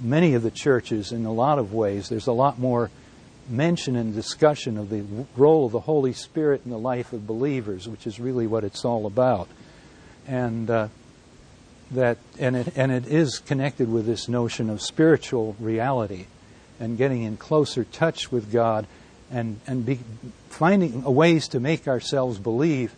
many 0.00 0.34
of 0.34 0.42
the 0.42 0.50
churches 0.50 1.12
in 1.12 1.26
a 1.26 1.32
lot 1.32 1.58
of 1.58 1.72
ways. 1.72 2.08
There's 2.08 2.26
a 2.26 2.32
lot 2.32 2.58
more 2.58 2.90
mention 3.52 3.94
and 3.94 4.14
discussion 4.14 4.78
of 4.78 4.88
the 4.88 5.04
role 5.36 5.66
of 5.66 5.72
the 5.72 5.80
Holy 5.80 6.12
Spirit 6.12 6.62
in 6.64 6.70
the 6.70 6.78
life 6.78 7.12
of 7.12 7.26
believers, 7.26 7.86
which 7.86 8.06
is 8.06 8.18
really 8.18 8.46
what 8.46 8.64
it's 8.64 8.84
all 8.84 9.06
about. 9.06 9.48
And 10.26 10.68
uh, 10.70 10.88
that 11.92 12.18
and 12.38 12.56
it 12.56 12.72
and 12.76 12.90
it 12.90 13.06
is 13.06 13.38
connected 13.38 13.90
with 13.90 14.06
this 14.06 14.28
notion 14.28 14.70
of 14.70 14.80
spiritual 14.80 15.56
reality 15.60 16.26
and 16.80 16.96
getting 16.96 17.22
in 17.22 17.36
closer 17.36 17.84
touch 17.84 18.32
with 18.32 18.50
God 18.50 18.86
and 19.30 19.60
and 19.66 19.84
be, 19.84 20.00
finding 20.48 21.02
ways 21.02 21.48
to 21.48 21.60
make 21.60 21.86
ourselves 21.86 22.38
believe 22.38 22.94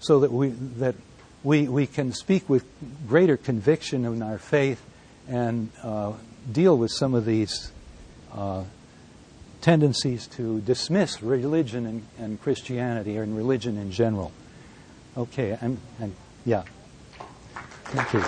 so 0.00 0.20
that 0.20 0.32
we 0.32 0.48
that 0.48 0.94
we 1.42 1.68
we 1.68 1.86
can 1.86 2.12
speak 2.12 2.48
with 2.48 2.64
greater 3.06 3.36
conviction 3.36 4.04
in 4.04 4.22
our 4.22 4.38
faith 4.38 4.82
and 5.28 5.70
uh, 5.82 6.12
deal 6.50 6.76
with 6.76 6.90
some 6.90 7.14
of 7.14 7.24
these 7.24 7.70
uh, 8.32 8.64
tendencies 9.62 10.26
to 10.26 10.60
dismiss 10.60 11.22
religion 11.22 11.86
and, 11.86 12.06
and 12.18 12.42
Christianity 12.42 13.18
or 13.18 13.24
religion 13.24 13.78
in 13.78 13.90
general. 13.90 14.32
Okay, 15.16 15.56
I'm, 15.62 15.78
I'm 16.00 16.14
yeah. 16.44 16.64
Thank 17.94 18.12
you. 18.14 18.20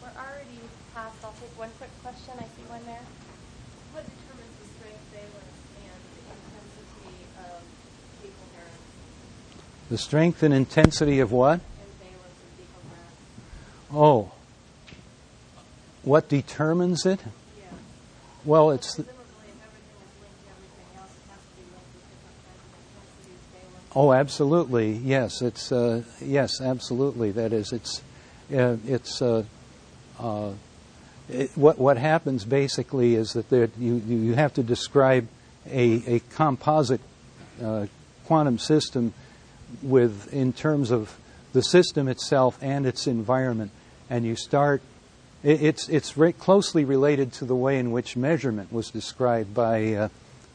We're 0.00 0.08
already 0.16 0.60
past. 0.94 1.16
I'll 1.24 1.32
take 1.40 1.56
one 1.58 1.70
quick 1.78 1.90
question. 2.02 2.34
I 2.38 2.42
see 2.44 2.66
one 2.68 2.84
there. 2.86 3.04
What 3.92 4.04
determines 4.04 4.56
the 4.58 4.66
strength, 4.74 5.04
valence, 5.12 5.58
and 5.78 6.02
intensity 6.32 7.16
of 7.38 7.60
fecal 8.22 8.46
coherence 8.56 9.90
The 9.90 9.98
strength 9.98 10.42
and 10.42 10.54
intensity 10.54 11.20
of 11.20 11.30
what? 11.30 11.60
and 11.60 11.92
valence 12.00 12.38
of 12.40 12.50
fecal 12.56 12.80
coherence? 12.88 13.20
Oh. 13.92 14.32
What 16.02 16.28
determines 16.28 17.04
it? 17.06 17.20
Yeah. 17.58 17.64
Well, 18.44 18.70
it's. 18.70 18.94
Presumably, 18.94 19.14
if 19.48 19.62
everything 19.62 19.96
is 20.00 20.20
linked 20.20 20.42
to 20.42 20.50
everything 20.50 20.98
else, 20.98 21.10
it 21.14 21.30
has 21.30 21.40
to 21.40 21.56
be 21.56 21.62
linked 21.70 21.94
with 21.94 22.06
different 22.10 22.38
kinds 22.42 22.64
of 22.64 23.28
intensities, 23.28 23.42
valence. 23.52 23.92
Oh, 23.94 24.12
absolutely. 24.12 24.92
Yes, 24.92 25.42
it's 25.42 25.70
uh, 25.70 26.02
yes, 26.20 26.60
absolutely. 26.60 27.30
That 27.32 27.52
is, 27.52 27.72
it's 27.72 28.02
uh, 28.52 28.76
it's 28.86 29.22
uh, 29.22 29.44
uh, 30.18 30.52
it, 31.28 31.50
what 31.54 31.78
what 31.78 31.98
happens 31.98 32.44
basically 32.44 33.14
is 33.14 33.34
that 33.34 33.50
there, 33.50 33.68
you 33.78 33.96
you 34.06 34.34
have 34.34 34.54
to 34.54 34.62
describe 34.62 35.28
a 35.70 36.16
a 36.16 36.20
composite 36.34 37.00
uh, 37.62 37.86
quantum 38.24 38.58
system 38.58 39.12
with 39.82 40.32
in 40.32 40.52
terms 40.52 40.90
of 40.90 41.16
the 41.52 41.62
system 41.62 42.08
itself 42.08 42.58
and 42.62 42.86
its 42.86 43.06
environment, 43.06 43.70
and 44.12 44.26
you 44.26 44.36
start. 44.36 44.82
it- 45.42 45.62
It's 45.62 45.88
it's 45.88 46.10
very 46.12 46.34
closely 46.34 46.84
related 46.84 47.32
to 47.34 47.46
the 47.46 47.56
way 47.56 47.78
in 47.78 47.90
which 47.90 48.14
measurement 48.16 48.70
was 48.70 48.90
described 48.90 49.54
by 49.54 49.94
uh, 49.94 50.08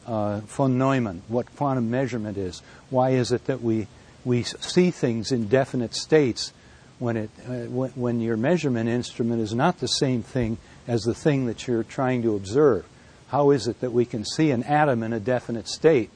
uh, 0.06 0.40
von 0.46 0.78
Neumann, 0.78 1.22
what 1.28 1.54
quantum 1.56 1.90
measurement 1.90 2.38
is. 2.38 2.62
Why 2.88 3.10
is 3.10 3.32
it 3.32 3.46
that 3.46 3.60
we 3.60 3.88
we 4.24 4.44
see 4.44 4.90
things 4.92 5.32
in 5.32 5.48
definite 5.48 5.94
states 5.94 6.52
when 7.00 7.16
it 7.16 7.30
uh, 7.48 7.66
when 7.96 8.20
your 8.20 8.36
measurement 8.36 8.88
instrument 8.88 9.40
is 9.42 9.52
not 9.52 9.80
the 9.80 9.88
same 9.88 10.22
thing 10.22 10.58
as 10.86 11.02
the 11.02 11.14
thing 11.14 11.46
that 11.46 11.66
you're 11.66 11.82
trying 11.84 12.22
to 12.22 12.36
observe? 12.36 12.84
How 13.28 13.50
is 13.50 13.66
it 13.66 13.80
that 13.80 13.92
we 13.92 14.04
can 14.06 14.24
see 14.24 14.52
an 14.52 14.62
atom 14.62 15.02
in 15.02 15.12
a 15.12 15.20
definite 15.20 15.68
state? 15.68 16.10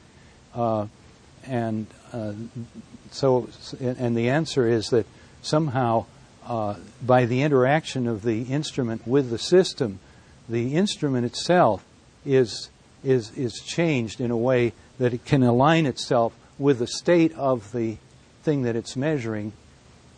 Uh, 0.55 0.87
and 1.45 1.87
uh, 2.13 2.33
so, 3.11 3.49
and 3.81 4.17
the 4.17 4.31
answer 4.31 4.67
is 4.67 4.87
that 4.91 5.07
somehow, 5.43 6.07
uh, 6.47 6.77
by 7.05 7.25
the 7.25 7.43
interaction 7.43 8.07
of 8.07 8.23
the 8.23 8.43
instrument 8.45 9.07
with 9.07 9.31
the 9.31 9.39
system, 9.39 10.01
the 10.49 10.75
instrument 10.75 11.25
itself 11.25 11.85
is 12.25 12.71
is 13.05 13.33
is 13.37 13.55
changed 13.61 14.21
in 14.21 14.31
a 14.31 14.37
way 14.37 14.73
that 14.99 15.13
it 15.13 15.25
can 15.25 15.43
align 15.43 15.87
itself 15.87 16.33
with 16.59 16.79
the 16.79 16.87
state 16.87 17.33
of 17.35 17.73
the 17.73 17.97
thing 18.43 18.63
that 18.63 18.77
it's 18.77 18.97
measuring, 18.97 19.53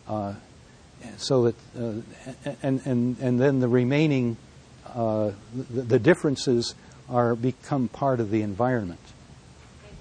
uh, 0.07 0.33
so 1.17 1.43
that 1.43 1.55
uh, 1.79 2.51
and 2.61 2.81
and 2.85 3.17
and 3.19 3.39
then 3.39 3.59
the 3.59 3.67
remaining 3.67 4.37
uh, 4.93 5.31
the, 5.53 5.81
the 5.81 5.99
differences 5.99 6.75
are 7.09 7.35
become 7.35 7.87
part 7.87 8.19
of 8.19 8.31
the 8.31 8.41
environment. 8.41 8.99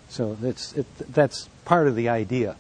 So 0.09 0.37
that's 0.41 0.73
it, 0.75 0.87
that's 1.13 1.49
part 1.65 1.87
of 1.89 1.97
the 1.97 2.09
idea. 2.09 2.57